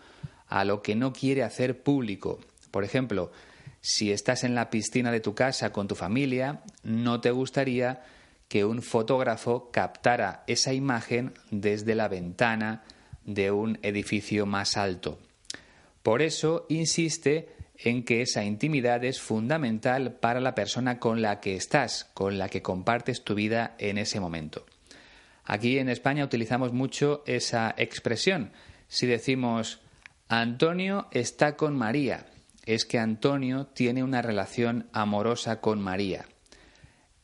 a 0.46 0.64
lo 0.64 0.80
que 0.80 0.94
no 0.94 1.12
quiere 1.12 1.42
hacer 1.42 1.82
público. 1.82 2.38
Por 2.70 2.84
ejemplo, 2.84 3.32
si 3.80 4.12
estás 4.12 4.44
en 4.44 4.54
la 4.54 4.70
piscina 4.70 5.10
de 5.10 5.18
tu 5.18 5.34
casa 5.34 5.72
con 5.72 5.88
tu 5.88 5.96
familia, 5.96 6.62
no 6.84 7.20
te 7.20 7.32
gustaría 7.32 8.04
que 8.52 8.66
un 8.66 8.82
fotógrafo 8.82 9.70
captara 9.70 10.44
esa 10.46 10.74
imagen 10.74 11.32
desde 11.50 11.94
la 11.94 12.06
ventana 12.08 12.82
de 13.24 13.50
un 13.50 13.78
edificio 13.80 14.44
más 14.44 14.76
alto. 14.76 15.18
Por 16.02 16.20
eso 16.20 16.66
insiste 16.68 17.48
en 17.78 18.04
que 18.04 18.20
esa 18.20 18.44
intimidad 18.44 19.04
es 19.04 19.22
fundamental 19.22 20.18
para 20.20 20.38
la 20.38 20.54
persona 20.54 20.98
con 20.98 21.22
la 21.22 21.40
que 21.40 21.56
estás, 21.56 22.10
con 22.12 22.36
la 22.36 22.50
que 22.50 22.60
compartes 22.60 23.24
tu 23.24 23.34
vida 23.34 23.74
en 23.78 23.96
ese 23.96 24.20
momento. 24.20 24.66
Aquí 25.44 25.78
en 25.78 25.88
España 25.88 26.22
utilizamos 26.22 26.74
mucho 26.74 27.22
esa 27.24 27.74
expresión. 27.78 28.52
Si 28.86 29.06
decimos 29.06 29.80
Antonio 30.28 31.08
está 31.10 31.56
con 31.56 31.74
María, 31.74 32.26
es 32.66 32.84
que 32.84 32.98
Antonio 32.98 33.68
tiene 33.68 34.04
una 34.04 34.20
relación 34.20 34.90
amorosa 34.92 35.62
con 35.62 35.80
María. 35.80 36.26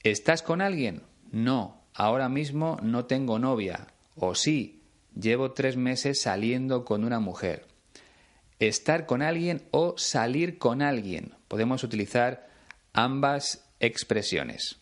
¿Estás 0.02 0.42
con 0.42 0.62
alguien? 0.62 1.02
No, 1.30 1.82
ahora 1.94 2.28
mismo 2.28 2.78
no 2.82 3.04
tengo 3.04 3.38
novia. 3.38 3.88
O 4.16 4.34
sí, 4.34 4.82
llevo 5.14 5.52
tres 5.52 5.76
meses 5.76 6.20
saliendo 6.20 6.84
con 6.84 7.04
una 7.04 7.20
mujer 7.20 7.68
estar 8.58 9.06
con 9.06 9.22
alguien 9.22 9.62
o 9.70 9.94
salir 9.96 10.58
con 10.58 10.82
alguien. 10.82 11.34
Podemos 11.48 11.84
utilizar 11.84 12.48
ambas 12.92 13.64
expresiones. 13.80 14.78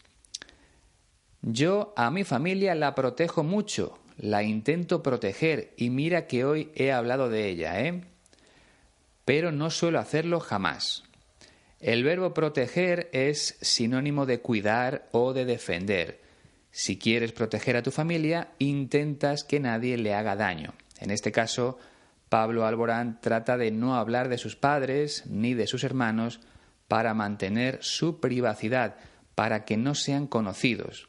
Yo 1.42 1.92
a 1.96 2.10
mi 2.10 2.24
familia 2.24 2.74
la 2.74 2.94
protejo 2.94 3.44
mucho, 3.44 3.98
la 4.16 4.42
intento 4.42 5.02
proteger 5.02 5.74
y 5.76 5.90
mira 5.90 6.26
que 6.26 6.44
hoy 6.44 6.70
he 6.74 6.90
hablado 6.90 7.28
de 7.28 7.48
ella, 7.48 7.80
¿eh? 7.80 8.04
Pero 9.24 9.52
no 9.52 9.70
suelo 9.70 9.98
hacerlo 9.98 10.40
jamás. 10.40 11.04
El 11.78 12.04
verbo 12.04 12.32
proteger 12.32 13.10
es 13.12 13.58
sinónimo 13.60 14.24
de 14.24 14.40
cuidar 14.40 15.08
o 15.12 15.34
de 15.34 15.44
defender. 15.44 16.20
Si 16.76 16.98
quieres 16.98 17.32
proteger 17.32 17.74
a 17.78 17.82
tu 17.82 17.90
familia, 17.90 18.48
intentas 18.58 19.44
que 19.44 19.60
nadie 19.60 19.96
le 19.96 20.12
haga 20.12 20.36
daño. 20.36 20.74
En 21.00 21.10
este 21.10 21.32
caso, 21.32 21.78
Pablo 22.28 22.66
Alborán 22.66 23.18
trata 23.22 23.56
de 23.56 23.70
no 23.70 23.96
hablar 23.96 24.28
de 24.28 24.36
sus 24.36 24.56
padres 24.56 25.24
ni 25.24 25.54
de 25.54 25.68
sus 25.68 25.84
hermanos 25.84 26.38
para 26.86 27.14
mantener 27.14 27.78
su 27.80 28.20
privacidad, 28.20 28.96
para 29.34 29.64
que 29.64 29.78
no 29.78 29.94
sean 29.94 30.26
conocidos. 30.26 31.08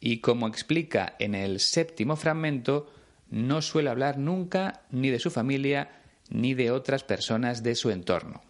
Y 0.00 0.18
como 0.18 0.48
explica 0.48 1.14
en 1.20 1.36
el 1.36 1.60
séptimo 1.60 2.16
fragmento, 2.16 2.92
no 3.30 3.62
suele 3.62 3.90
hablar 3.90 4.18
nunca 4.18 4.82
ni 4.90 5.10
de 5.10 5.20
su 5.20 5.30
familia 5.30 5.92
ni 6.28 6.54
de 6.54 6.72
otras 6.72 7.04
personas 7.04 7.62
de 7.62 7.76
su 7.76 7.92
entorno. 7.92 8.42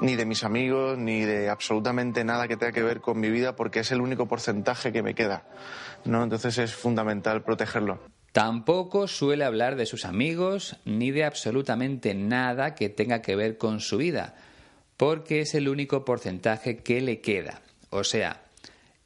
Ni 0.00 0.14
de 0.14 0.26
mis 0.26 0.44
amigos, 0.44 0.96
ni 0.96 1.24
de 1.24 1.48
absolutamente 1.48 2.22
nada 2.22 2.46
que 2.46 2.56
tenga 2.56 2.72
que 2.72 2.82
ver 2.84 3.00
con 3.00 3.18
mi 3.18 3.30
vida, 3.30 3.56
porque 3.56 3.80
es 3.80 3.90
el 3.90 4.00
único 4.00 4.28
porcentaje 4.28 4.92
que 4.92 5.02
me 5.02 5.14
queda. 5.14 5.44
¿no? 6.04 6.22
Entonces 6.22 6.56
es 6.58 6.72
fundamental 6.72 7.42
protegerlo. 7.42 8.00
Tampoco 8.32 9.08
suele 9.08 9.44
hablar 9.44 9.74
de 9.74 9.86
sus 9.86 10.04
amigos 10.04 10.76
ni 10.84 11.10
de 11.10 11.24
absolutamente 11.24 12.14
nada 12.14 12.76
que 12.76 12.88
tenga 12.88 13.22
que 13.22 13.34
ver 13.34 13.58
con 13.58 13.80
su 13.80 13.96
vida, 13.96 14.36
porque 14.96 15.40
es 15.40 15.54
el 15.54 15.68
único 15.68 16.04
porcentaje 16.04 16.78
que 16.78 17.00
le 17.00 17.20
queda. 17.20 17.62
O 17.90 18.04
sea, 18.04 18.42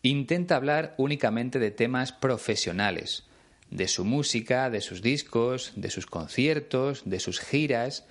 intenta 0.02 0.56
hablar 0.56 0.94
únicamente 0.98 1.58
de 1.58 1.70
temas 1.70 2.12
profesionales, 2.12 3.24
de 3.70 3.88
su 3.88 4.04
música, 4.04 4.68
de 4.68 4.82
sus 4.82 5.00
discos, 5.00 5.72
de 5.76 5.90
sus 5.90 6.04
conciertos, 6.04 7.02
de 7.06 7.20
sus 7.20 7.40
giras, 7.40 8.04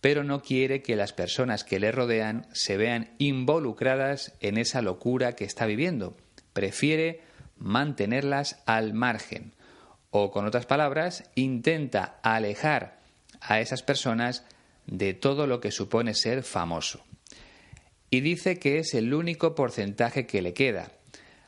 pero 0.00 0.24
no 0.24 0.42
quiere 0.42 0.82
que 0.82 0.96
las 0.96 1.12
personas 1.12 1.64
que 1.64 1.80
le 1.80 1.92
rodean 1.92 2.46
se 2.52 2.76
vean 2.76 3.10
involucradas 3.18 4.34
en 4.40 4.58
esa 4.58 4.82
locura 4.82 5.34
que 5.34 5.44
está 5.44 5.66
viviendo. 5.66 6.16
Prefiere 6.52 7.22
mantenerlas 7.56 8.62
al 8.66 8.94
margen. 8.94 9.54
O 10.10 10.30
con 10.30 10.46
otras 10.46 10.66
palabras, 10.66 11.24
intenta 11.34 12.18
alejar 12.22 12.98
a 13.40 13.60
esas 13.60 13.82
personas 13.82 14.44
de 14.86 15.14
todo 15.14 15.46
lo 15.46 15.60
que 15.60 15.70
supone 15.70 16.14
ser 16.14 16.42
famoso. 16.42 17.04
y 18.10 18.20
dice 18.20 18.58
que 18.58 18.78
es 18.78 18.94
el 18.94 19.12
único 19.12 19.54
porcentaje 19.54 20.26
que 20.26 20.40
le 20.40 20.54
queda. 20.54 20.92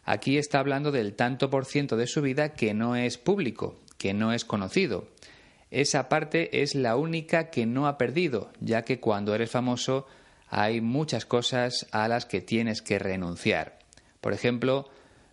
Aquí 0.04 0.36
está 0.36 0.58
hablando 0.58 0.92
del 0.92 1.14
tanto 1.14 1.48
por 1.48 1.64
ciento 1.64 1.96
de 1.96 2.06
su 2.06 2.20
vida 2.20 2.50
que 2.50 2.74
no 2.74 2.96
es 2.96 3.16
público, 3.16 3.78
que 3.96 4.12
no 4.12 4.32
es 4.32 4.44
conocido. 4.44 5.08
Esa 5.70 6.08
parte 6.08 6.62
es 6.62 6.74
la 6.74 6.96
única 6.96 7.50
que 7.50 7.66
no 7.66 7.86
ha 7.86 7.96
perdido, 7.96 8.50
ya 8.60 8.82
que 8.82 8.98
cuando 8.98 9.34
eres 9.34 9.50
famoso 9.50 10.06
hay 10.48 10.80
muchas 10.80 11.24
cosas 11.24 11.86
a 11.92 12.08
las 12.08 12.26
que 12.26 12.40
tienes 12.40 12.82
que 12.82 12.98
renunciar. 12.98 13.78
Por 14.20 14.32
ejemplo, 14.32 14.88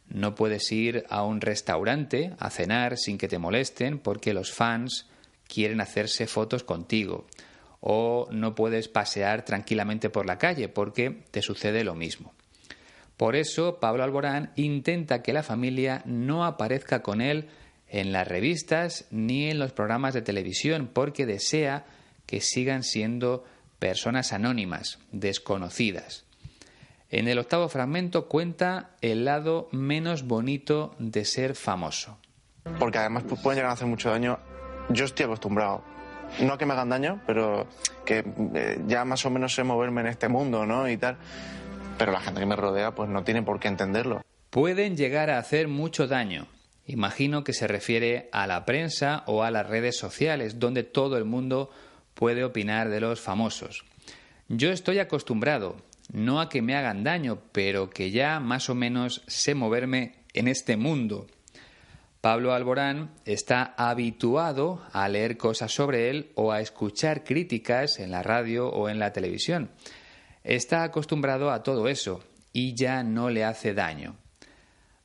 no 0.10 0.36
puedes 0.36 0.72
ir 0.72 1.06
a 1.10 1.24
un 1.24 1.42
restaurante 1.42 2.34
a 2.38 2.50
cenar 2.50 2.98
sin 2.98 3.18
que 3.18 3.28
te 3.28 3.40
molesten 3.40 3.98
porque 3.98 4.34
los 4.34 4.54
fans 4.54 5.08
quieren 5.48 5.82
hacerse 5.82 6.28
fotos 6.28 6.64
contigo. 6.64 7.26
O 7.80 8.28
no 8.32 8.56
puedes 8.56 8.88
pasear 8.88 9.44
tranquilamente 9.44 10.10
por 10.10 10.26
la 10.26 10.38
calle 10.38 10.70
porque 10.70 11.24
te 11.32 11.42
sucede 11.42 11.84
lo 11.84 11.96
mismo. 11.96 12.34
Por 13.18 13.36
eso 13.36 13.80
Pablo 13.80 14.04
Alborán 14.04 14.52
intenta 14.56 15.24
que 15.24 15.34
la 15.34 15.42
familia 15.42 16.04
no 16.06 16.46
aparezca 16.46 17.02
con 17.02 17.22
él 17.22 17.50
en 17.90 18.12
las 18.12 18.28
revistas 18.28 19.06
ni 19.12 19.50
en 19.50 19.60
los 19.60 19.72
programas 19.72 20.14
de 20.14 20.22
televisión 20.22 20.90
porque 20.92 21.26
desea 21.26 21.86
que 22.26 22.42
sigan 22.42 22.84
siendo 22.84 23.46
personas 23.80 24.34
anónimas, 24.34 25.00
desconocidas. 25.12 26.26
En 27.10 27.28
el 27.30 27.40
octavo 27.40 27.70
fragmento 27.70 28.28
cuenta 28.28 28.92
el 29.02 29.24
lado 29.24 29.70
menos 29.72 30.24
bonito 30.24 30.94
de 31.00 31.24
ser 31.24 31.56
famoso. 31.56 32.18
Porque 32.80 32.98
además 32.98 33.24
pueden 33.24 33.58
llegar 33.58 33.72
a 33.72 33.74
hacer 33.74 33.88
mucho 33.88 34.10
daño. 34.10 34.40
Yo 34.90 35.06
estoy 35.06 35.26
acostumbrado. 35.26 35.84
No 36.42 36.54
a 36.54 36.58
que 36.58 36.66
me 36.66 36.74
hagan 36.74 36.90
daño, 36.90 37.22
pero 37.26 37.68
que 38.06 38.26
eh, 38.56 38.82
ya 38.88 39.06
más 39.06 39.26
o 39.26 39.30
menos 39.30 39.56
sé 39.56 39.64
moverme 39.64 40.02
en 40.02 40.08
este 40.08 40.28
mundo, 40.28 40.66
¿no? 40.66 40.90
Y 40.90 40.98
tal. 40.98 41.18
Pero 41.98 42.12
la 42.12 42.20
gente 42.20 42.42
que 42.42 42.46
me 42.46 42.58
rodea, 42.58 42.92
pues 42.94 43.10
no 43.10 43.24
tiene 43.24 43.42
por 43.42 43.62
qué 43.62 43.70
entenderlo. 43.70 44.22
Pueden 44.50 44.98
llegar 44.98 45.30
a 45.30 45.40
hacer 45.40 45.70
mucho 45.70 46.08
daño. 46.08 46.48
Imagino 46.88 47.44
que 47.44 47.52
se 47.52 47.68
refiere 47.68 48.30
a 48.32 48.48
la 48.48 48.64
prensa 48.64 49.24
o 49.28 49.44
a 49.44 49.52
las 49.52 49.68
redes 49.68 49.98
sociales, 49.98 50.58
donde 50.58 50.84
todo 50.84 51.18
el 51.18 51.26
mundo 51.26 51.70
puede 52.14 52.46
opinar 52.46 52.90
de 52.90 53.02
los 53.02 53.20
famosos. 53.20 53.84
Yo 54.48 54.72
estoy 54.72 55.00
acostumbrado, 55.00 55.76
no 56.14 56.40
a 56.40 56.48
que 56.48 56.62
me 56.62 56.78
hagan 56.78 57.04
daño, 57.04 57.40
pero 57.52 57.90
que 57.90 58.12
ya 58.12 58.40
más 58.40 58.70
o 58.70 58.76
menos 58.76 59.22
sé 59.28 59.54
moverme 59.54 60.16
en 60.34 60.48
este 60.48 60.78
mundo. 60.78 61.28
Pablo 62.22 62.54
Alborán 62.54 63.12
está 63.26 63.74
habituado 63.78 64.82
a 64.94 65.10
leer 65.10 65.36
cosas 65.36 65.74
sobre 65.74 66.10
él 66.10 66.32
o 66.36 66.54
a 66.54 66.62
escuchar 66.62 67.26
críticas 67.26 68.00
en 68.00 68.12
la 68.12 68.24
radio 68.24 68.70
o 68.70 68.88
en 68.88 68.98
la 68.98 69.12
televisión. 69.12 69.70
Está 70.44 70.84
acostumbrado 70.84 71.52
a 71.52 71.64
todo 71.64 71.90
eso 71.90 72.24
y 72.54 72.74
ya 72.74 73.04
no 73.04 73.30
le 73.30 73.44
hace 73.44 73.74
daño. 73.74 74.16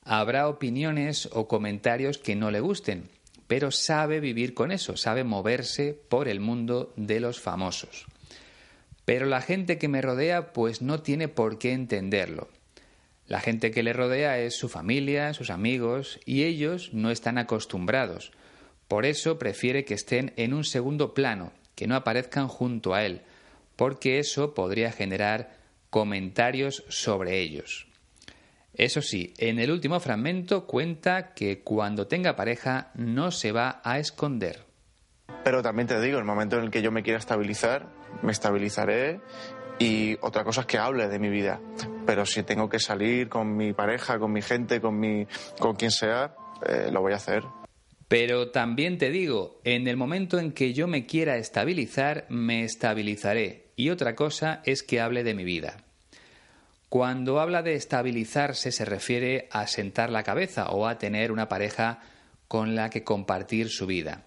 Habrá 0.05 0.49
opiniones 0.49 1.29
o 1.33 1.47
comentarios 1.47 2.19
que 2.19 2.35
no 2.35 2.51
le 2.51 2.61
gusten, 2.61 3.09
pero 3.47 3.71
sabe 3.71 4.19
vivir 4.19 4.55
con 4.55 4.73
eso, 4.73 4.97
sabe 4.97 5.25
moverse 5.25 5.97
por 6.09 6.27
el 6.27 6.41
mundo 6.41 6.93
de 6.97 7.21
los 7.21 7.39
famosos. 7.39 8.07
Pero 9.05 9.27
la 9.27 9.41
gente 9.41 9.79
que 9.79 9.89
me 9.89 10.03
rodea 10.03 10.53
pues 10.53 10.83
no 10.83 11.03
tiene 11.03 11.29
por 11.29 11.59
qué 11.59 11.73
entenderlo. 11.73 12.49
La 13.27 13.41
gente 13.41 13.71
que 13.71 13.83
le 13.83 13.93
rodea 13.93 14.41
es 14.41 14.57
su 14.57 14.69
familia, 14.69 15.35
sus 15.35 15.51
amigos, 15.51 16.19
y 16.27 16.43
ellos 16.43 16.91
no 16.93 17.11
están 17.11 17.39
acostumbrados. 17.39 18.33
Por 18.89 19.07
eso 19.07 19.39
prefiere 19.39 19.85
que 19.85 19.95
estén 19.95 20.33
en 20.37 20.53
un 20.53 20.65
segundo 20.65 21.15
plano, 21.15 21.53
que 21.75 21.87
no 21.87 21.95
aparezcan 21.95 22.49
junto 22.49 22.95
a 22.95 23.05
él, 23.05 23.23
porque 23.77 24.19
eso 24.19 24.55
podría 24.55 24.93
generar 24.93 25.57
comentarios 25.91 26.85
sobre 26.89 27.41
ellos. 27.41 27.92
Eso 28.75 29.03
sí, 29.03 29.35
en 29.37 29.59
el 29.59 29.71
último 29.71 30.01
fragmento 30.01 30.67
cuenta 30.67 31.35
que 31.35 31.61
cuando 31.63 32.07
tenga 32.07 32.37
pareja 32.37 32.91
no 32.95 33.31
se 33.31 33.53
va 33.53 33.81
a 33.85 33.99
esconder. 33.99 34.65
Pero 35.45 35.63
también 35.63 35.89
te 35.89 36.01
digo, 36.01 36.19
el 36.19 36.25
momento 36.25 36.57
en 36.57 36.65
el 36.65 36.71
que 36.71 36.83
yo 36.83 36.91
me 36.91 37.03
quiera 37.03 37.19
estabilizar, 37.19 37.89
me 38.23 38.33
estabilizaré 38.33 39.21
y 39.79 40.17
otra 40.23 40.45
cosa 40.45 40.63
es 40.63 40.67
que 40.67 40.79
hable 40.79 41.09
de 41.09 41.19
mi 41.19 41.29
vida. 41.29 41.61
Pero 42.07 42.25
si 42.25 42.43
tengo 42.45 42.69
que 42.69 42.79
salir 42.79 43.29
con 43.29 43.57
mi 43.57 43.73
pareja, 43.73 44.19
con 44.19 44.33
mi 44.33 44.41
gente, 44.41 44.81
con, 44.81 44.99
mi, 44.99 45.27
con 45.59 45.75
quien 45.75 45.91
sea, 45.91 46.35
eh, 46.67 46.91
lo 46.91 47.01
voy 47.01 47.13
a 47.13 47.17
hacer. 47.17 47.43
Pero 48.09 48.51
también 48.51 48.99
te 48.99 49.11
digo, 49.11 49.61
en 49.65 49.89
el 49.89 49.97
momento 49.97 50.39
en 50.39 50.53
que 50.53 50.73
yo 50.73 50.87
me 50.87 51.07
quiera 51.07 51.37
estabilizar, 51.37 52.27
me 52.29 52.63
estabilizaré. 52.63 53.73
Y 53.75 53.91
otra 53.91 54.15
cosa 54.15 54.63
es 54.65 54.83
que 54.83 55.01
hable 55.01 55.25
de 55.25 55.35
mi 55.35 55.45
vida. 55.45 55.79
Cuando 56.93 57.41
habla 57.41 57.63
de 57.63 57.75
estabilizarse 57.75 58.71
se 58.71 58.85
refiere 58.85 59.49
a 59.51 59.67
sentar 59.67 60.11
la 60.11 60.25
cabeza 60.25 60.69
o 60.73 60.87
a 60.87 60.99
tener 60.99 61.33
una 61.33 61.49
pareja 61.49 62.01
con 62.49 62.75
la 62.75 62.91
que 62.91 63.03
compartir 63.03 63.71
su 63.71 63.87
vida. 63.87 64.25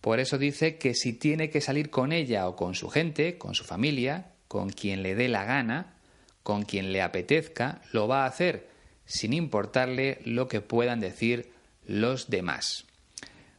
Por 0.00 0.18
eso 0.18 0.36
dice 0.36 0.76
que 0.76 0.94
si 0.94 1.12
tiene 1.12 1.50
que 1.50 1.60
salir 1.60 1.88
con 1.88 2.10
ella 2.10 2.48
o 2.48 2.56
con 2.56 2.74
su 2.74 2.88
gente, 2.88 3.38
con 3.38 3.54
su 3.54 3.62
familia, 3.62 4.32
con 4.48 4.70
quien 4.70 5.04
le 5.04 5.14
dé 5.14 5.28
la 5.28 5.44
gana, 5.44 5.94
con 6.42 6.64
quien 6.64 6.92
le 6.92 7.00
apetezca, 7.00 7.80
lo 7.92 8.08
va 8.08 8.24
a 8.24 8.26
hacer, 8.26 8.68
sin 9.04 9.32
importarle 9.32 10.18
lo 10.24 10.48
que 10.48 10.60
puedan 10.60 10.98
decir 10.98 11.52
los 11.86 12.28
demás. 12.28 12.86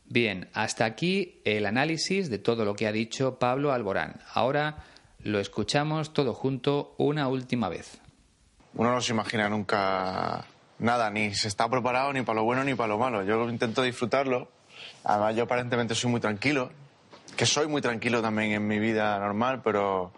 Bien, 0.07 0.49
hasta 0.51 0.83
aquí 0.83 1.39
el 1.45 1.65
análisis 1.65 2.29
de 2.29 2.37
todo 2.37 2.65
lo 2.65 2.75
que 2.75 2.87
ha 2.87 2.91
dicho 2.91 3.39
Pablo 3.39 3.71
Alborán. 3.71 4.19
Ahora 4.33 4.83
lo 5.19 5.39
escuchamos 5.39 6.11
todo 6.11 6.33
junto 6.33 6.95
una 6.97 7.29
última 7.29 7.69
vez. 7.69 8.01
Uno 8.73 8.91
no 8.91 9.01
se 9.01 9.11
imagina 9.11 9.49
nunca 9.49 10.45
nada, 10.79 11.09
ni 11.09 11.35
se 11.35 11.47
está 11.47 11.69
preparado 11.69 12.13
ni 12.13 12.21
para 12.21 12.37
lo 12.37 12.43
bueno 12.43 12.63
ni 12.63 12.73
para 12.73 12.87
lo 12.87 12.97
malo. 12.97 13.23
Yo 13.23 13.49
intento 13.49 13.81
disfrutarlo 13.81 14.47
Además, 15.03 15.35
yo 15.35 15.43
aparentemente 15.43 15.95
soy 15.95 16.11
muy 16.11 16.19
tranquilo, 16.19 16.71
que 17.35 17.45
soy 17.45 17.67
muy 17.67 17.81
tranquilo 17.81 18.21
también 18.21 18.51
en 18.51 18.67
mi 18.67 18.79
vida 18.79 19.17
normal, 19.19 19.61
pero 19.63 20.11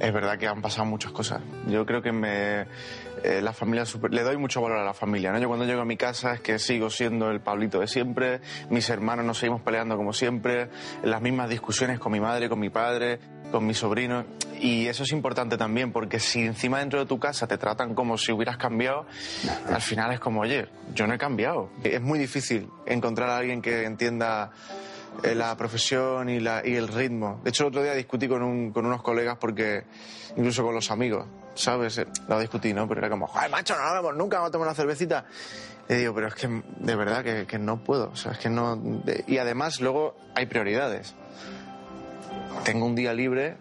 es 0.00 0.12
verdad 0.12 0.38
que 0.38 0.46
han 0.46 0.60
pasado 0.60 0.84
muchas 0.84 1.12
cosas. 1.12 1.40
Yo 1.68 1.86
creo 1.86 2.02
que 2.02 2.12
me, 2.12 2.66
eh, 3.22 3.40
la 3.40 3.52
familia 3.52 3.84
le 4.10 4.22
doy 4.22 4.36
mucho 4.36 4.60
valor 4.60 4.78
a 4.78 4.84
la 4.84 4.94
familia. 4.94 5.32
¿no? 5.32 5.38
Yo 5.38 5.48
cuando 5.48 5.64
llego 5.64 5.80
a 5.80 5.84
mi 5.84 5.96
casa 5.96 6.34
es 6.34 6.40
que 6.40 6.58
sigo 6.58 6.90
siendo 6.90 7.30
el 7.30 7.40
Pablito 7.40 7.80
de 7.80 7.86
siempre, 7.86 8.40
mis 8.68 8.88
hermanos 8.90 9.24
nos 9.24 9.38
seguimos 9.38 9.62
peleando 9.62 9.96
como 9.96 10.12
siempre, 10.12 10.68
las 11.02 11.22
mismas 11.22 11.48
discusiones 11.48 11.98
con 11.98 12.12
mi 12.12 12.20
madre, 12.20 12.48
con 12.48 12.58
mi 12.58 12.68
padre, 12.70 13.20
con 13.50 13.66
mis 13.66 13.78
sobrinos. 13.78 14.26
Y 14.60 14.86
eso 14.86 15.02
es 15.02 15.12
importante 15.12 15.56
también, 15.56 15.92
porque 15.92 16.18
si 16.18 16.40
encima 16.40 16.78
dentro 16.78 16.98
de 16.98 17.06
tu 17.06 17.18
casa 17.18 17.46
te 17.46 17.58
tratan 17.58 17.94
como 17.94 18.16
si 18.16 18.32
hubieras 18.32 18.56
cambiado, 18.56 19.06
al 19.68 19.82
final 19.82 20.12
es 20.12 20.20
como, 20.20 20.40
oye, 20.40 20.66
yo 20.94 21.06
no 21.06 21.14
he 21.14 21.18
cambiado. 21.18 21.70
Es 21.84 22.00
muy 22.00 22.18
difícil 22.18 22.68
encontrar 22.86 23.28
a 23.30 23.36
alguien 23.36 23.60
que 23.60 23.84
entienda 23.84 24.52
eh, 25.22 25.34
la 25.34 25.56
profesión 25.56 26.28
y, 26.28 26.40
la, 26.40 26.62
y 26.64 26.74
el 26.74 26.88
ritmo. 26.88 27.40
De 27.42 27.50
hecho, 27.50 27.64
el 27.64 27.68
otro 27.68 27.82
día 27.82 27.94
discutí 27.94 28.28
con, 28.28 28.42
un, 28.42 28.72
con 28.72 28.86
unos 28.86 29.02
colegas 29.02 29.38
porque, 29.38 29.84
incluso 30.36 30.62
con 30.62 30.74
los 30.74 30.90
amigos, 30.90 31.26
¿sabes? 31.54 31.98
Eh, 31.98 32.06
lo 32.28 32.38
discutí, 32.40 32.72
¿no? 32.72 32.86
Pero 32.88 33.00
era 33.00 33.10
como, 33.10 33.26
joder, 33.26 33.50
macho, 33.50 33.74
no 33.76 33.94
vemos 33.94 34.16
nunca, 34.16 34.36
vamos 34.36 34.48
a 34.48 34.52
tomar 34.52 34.68
una 34.68 34.74
cervecita. 34.74 35.24
Y 35.88 35.94
digo, 35.94 36.14
pero 36.14 36.28
es 36.28 36.34
que 36.34 36.48
de 36.48 36.96
verdad 36.96 37.22
que, 37.22 37.46
que 37.46 37.58
no 37.58 37.82
puedo, 37.84 38.10
o 38.10 38.16
sea, 38.16 38.32
es 38.32 38.38
que 38.38 38.50
no... 38.50 39.02
Y 39.26 39.38
además 39.38 39.80
luego 39.80 40.16
hay 40.34 40.46
prioridades. 40.46 41.14
Tengo 42.64 42.86
un 42.86 42.96
día 42.96 43.14
libre 43.14 43.56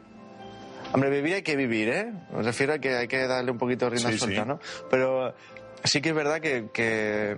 Hombre, 0.93 1.09
vivir 1.09 1.33
hay 1.33 1.41
que 1.41 1.57
vivir, 1.57 1.89
¿eh? 1.89 2.13
Me 2.33 2.41
refiero 2.41 2.73
a 2.73 2.79
que 2.79 2.95
hay 2.95 3.07
que 3.09 3.27
darle 3.27 3.51
un 3.51 3.57
poquito 3.57 3.85
de 3.85 3.91
rienda 3.97 4.17
suelta, 4.17 4.45
¿no? 4.45 4.59
Pero 4.89 5.33
sí 5.83 6.01
que 6.01 6.09
es 6.09 6.15
verdad 6.15 6.39
que, 6.39 6.69
que 6.73 7.37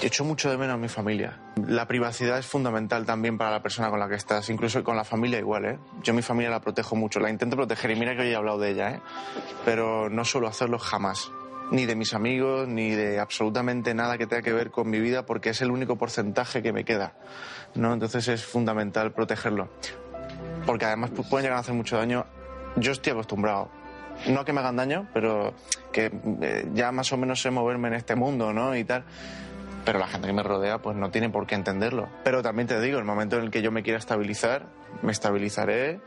echo 0.00 0.24
mucho 0.24 0.50
de 0.50 0.56
menos 0.56 0.74
a 0.74 0.78
mi 0.78 0.88
familia. 0.88 1.40
La 1.66 1.86
privacidad 1.86 2.38
es 2.38 2.46
fundamental 2.46 3.04
también 3.04 3.38
para 3.38 3.50
la 3.50 3.62
persona 3.62 3.90
con 3.90 3.98
la 3.98 4.08
que 4.08 4.14
estás, 4.14 4.48
incluso 4.50 4.82
con 4.82 4.96
la 4.96 5.04
familia 5.04 5.38
igual, 5.38 5.64
¿eh? 5.64 5.78
Yo 6.02 6.14
mi 6.14 6.22
familia 6.22 6.50
la 6.50 6.60
protejo 6.60 6.96
mucho, 6.96 7.20
la 7.20 7.30
intento 7.30 7.56
proteger 7.56 7.90
y 7.90 7.96
mira 7.96 8.14
que 8.14 8.22
hoy 8.22 8.28
he 8.28 8.36
hablado 8.36 8.58
de 8.58 8.70
ella, 8.70 8.90
¿eh? 8.92 9.00
Pero 9.64 10.08
no 10.10 10.24
suelo 10.24 10.48
hacerlo 10.48 10.78
jamás. 10.78 11.30
Ni 11.70 11.86
de 11.86 11.96
mis 11.96 12.12
amigos, 12.12 12.68
ni 12.68 12.90
de 12.90 13.18
absolutamente 13.18 13.94
nada 13.94 14.18
que 14.18 14.26
tenga 14.26 14.42
que 14.42 14.52
ver 14.52 14.70
con 14.70 14.90
mi 14.90 15.00
vida, 15.00 15.24
porque 15.24 15.50
es 15.50 15.62
el 15.62 15.70
único 15.70 15.96
porcentaje 15.96 16.62
que 16.62 16.72
me 16.72 16.84
queda, 16.84 17.14
¿no? 17.74 17.92
Entonces 17.92 18.28
es 18.28 18.44
fundamental 18.44 19.12
protegerlo 19.12 19.70
porque 20.66 20.84
además 20.84 21.10
pueden 21.10 21.44
llegar 21.44 21.58
a 21.58 21.60
hacer 21.60 21.74
mucho 21.74 21.96
daño. 21.96 22.24
Yo 22.76 22.92
estoy 22.92 23.12
acostumbrado. 23.12 23.70
No 24.28 24.44
que 24.44 24.52
me 24.52 24.60
hagan 24.60 24.76
daño, 24.76 25.08
pero 25.12 25.54
que 25.92 26.10
eh, 26.42 26.68
ya 26.74 26.92
más 26.92 27.12
o 27.12 27.16
menos 27.16 27.40
sé 27.40 27.50
moverme 27.50 27.88
en 27.88 27.94
este 27.94 28.14
mundo, 28.14 28.52
¿no? 28.52 28.76
Y 28.76 28.84
tal. 28.84 29.04
Pero 29.84 29.98
la 29.98 30.06
gente 30.06 30.28
que 30.28 30.32
me 30.32 30.42
rodea, 30.42 30.78
pues 30.78 30.96
no 30.96 31.10
tiene 31.10 31.28
por 31.28 31.46
qué 31.46 31.54
entenderlo. 31.54 32.08
Pero 32.22 32.42
también 32.42 32.68
te 32.68 32.80
digo, 32.80 32.98
el 32.98 33.04
momento 33.04 33.36
en 33.38 33.44
el 33.44 33.50
que 33.50 33.62
yo 33.62 33.72
me 33.72 33.82
quiera 33.82 33.98
estabilizar, 33.98 34.66
me 35.02 35.10
estabilizaré 35.10 36.00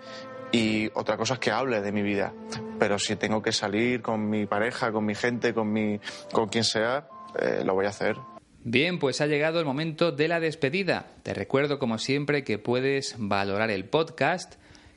y 0.51 0.89
otra 0.93 1.17
cosa 1.17 1.33
es 1.33 1.39
que 1.39 1.51
hable 1.51 1.81
de 1.81 1.91
mi 1.91 2.01
vida. 2.01 2.33
Pero 2.79 2.97
si 2.99 3.17
tengo 3.17 3.41
que 3.41 3.51
salir 3.51 4.01
con 4.01 4.29
mi 4.29 4.45
pareja, 4.45 4.91
con 4.91 5.05
mi 5.05 5.15
gente, 5.15 5.53
con, 5.53 5.71
mi, 5.71 5.99
con 6.31 6.47
quien 6.47 6.63
sea, 6.63 7.07
eh, 7.37 7.63
lo 7.65 7.73
voy 7.73 7.85
a 7.85 7.89
hacer. 7.89 8.15
Bien, 8.63 8.97
pues 8.97 9.21
ha 9.21 9.27
llegado 9.27 9.59
el 9.59 9.65
momento 9.65 10.11
de 10.11 10.27
la 10.27 10.39
despedida. 10.39 11.07
Te 11.23 11.33
recuerdo, 11.33 11.77
como 11.77 11.97
siempre, 11.97 12.43
que 12.43 12.57
puedes 12.57 13.15
valorar 13.17 13.69
el 13.69 13.85
podcast, 13.85 14.55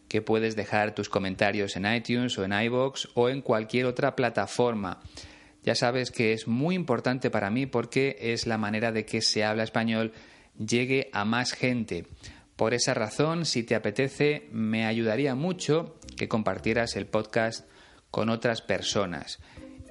que 0.08 0.22
puedes 0.22 0.56
dejar 0.56 0.94
tus 0.94 1.08
comentarios 1.08 1.76
en 1.76 1.86
iTunes 1.92 2.38
o 2.38 2.44
en 2.44 2.52
iBox 2.52 3.08
o 3.14 3.28
en 3.28 3.42
cualquier 3.42 3.86
otra 3.86 4.16
plataforma. 4.16 5.00
Ya 5.62 5.74
sabes 5.74 6.10
que 6.10 6.32
es 6.32 6.48
muy 6.48 6.74
importante 6.74 7.30
para 7.30 7.50
mí 7.50 7.66
porque 7.66 8.16
es 8.20 8.46
la 8.46 8.58
manera 8.58 8.90
de 8.90 9.04
que 9.04 9.20
se 9.20 9.44
habla 9.44 9.64
español 9.64 10.12
llegue 10.58 11.10
a 11.12 11.24
más 11.24 11.52
gente. 11.52 12.06
Por 12.56 12.74
esa 12.74 12.94
razón, 12.94 13.44
si 13.44 13.62
te 13.62 13.74
apetece, 13.74 14.48
me 14.50 14.86
ayudaría 14.86 15.34
mucho 15.34 15.96
que 16.16 16.26
compartieras 16.26 16.96
el 16.96 17.06
podcast 17.06 17.68
con 18.10 18.30
otras 18.30 18.62
personas. 18.62 19.38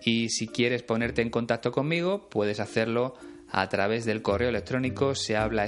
Y 0.04 0.30
si 0.30 0.48
quieres 0.48 0.84
ponerte 0.84 1.22
en 1.22 1.30
contacto 1.30 1.72
conmigo, 1.72 2.30
puedes 2.30 2.60
hacerlo 2.60 3.16
a 3.50 3.70
través 3.70 4.06
del 4.06 4.22
correo 4.22 4.50
electrónico 4.50 5.16
se 5.16 5.38
habla 5.38 5.66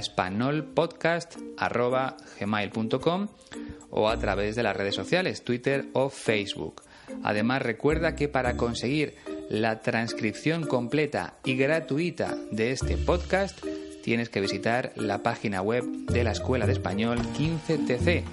o 3.90 4.08
a 4.08 4.18
través 4.18 4.56
de 4.56 4.62
las 4.62 4.76
redes 4.76 4.94
sociales, 4.94 5.42
Twitter 5.42 5.86
o 5.92 6.08
Facebook. 6.10 6.82
Además, 7.22 7.62
recuerda 7.62 8.14
que 8.14 8.28
para 8.28 8.56
conseguir 8.56 9.16
la 9.48 9.80
transcripción 9.80 10.66
completa 10.66 11.34
y 11.44 11.56
gratuita 11.56 12.36
de 12.52 12.70
este 12.72 12.96
podcast, 12.96 13.64
tienes 14.02 14.28
que 14.28 14.40
visitar 14.40 14.92
la 14.96 15.22
página 15.22 15.60
web 15.60 15.84
de 15.84 16.24
la 16.24 16.32
Escuela 16.32 16.66
de 16.66 16.72
Español 16.72 17.18
15TC, 17.18 18.24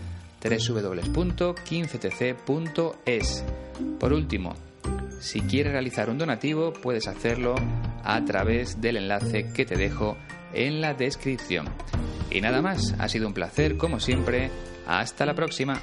www.15tc.es. 0.43 3.43
Por 3.99 4.13
último, 4.13 4.55
si 5.19 5.41
quieres 5.41 5.73
realizar 5.73 6.09
un 6.09 6.17
donativo, 6.17 6.73
puedes 6.73 7.07
hacerlo 7.07 7.55
a 8.03 8.23
través 8.25 8.79
del 8.81 8.97
enlace 8.97 9.51
que 9.53 9.65
te 9.65 9.75
dejo 9.75 10.17
en 10.53 10.81
la 10.81 10.93
descripción. 10.93 11.67
Y 12.29 12.41
nada 12.41 12.61
más, 12.61 12.95
ha 12.99 13.07
sido 13.07 13.27
un 13.27 13.33
placer 13.33 13.77
como 13.77 13.99
siempre. 13.99 14.49
Hasta 14.85 15.25
la 15.25 15.33
próxima. 15.33 15.81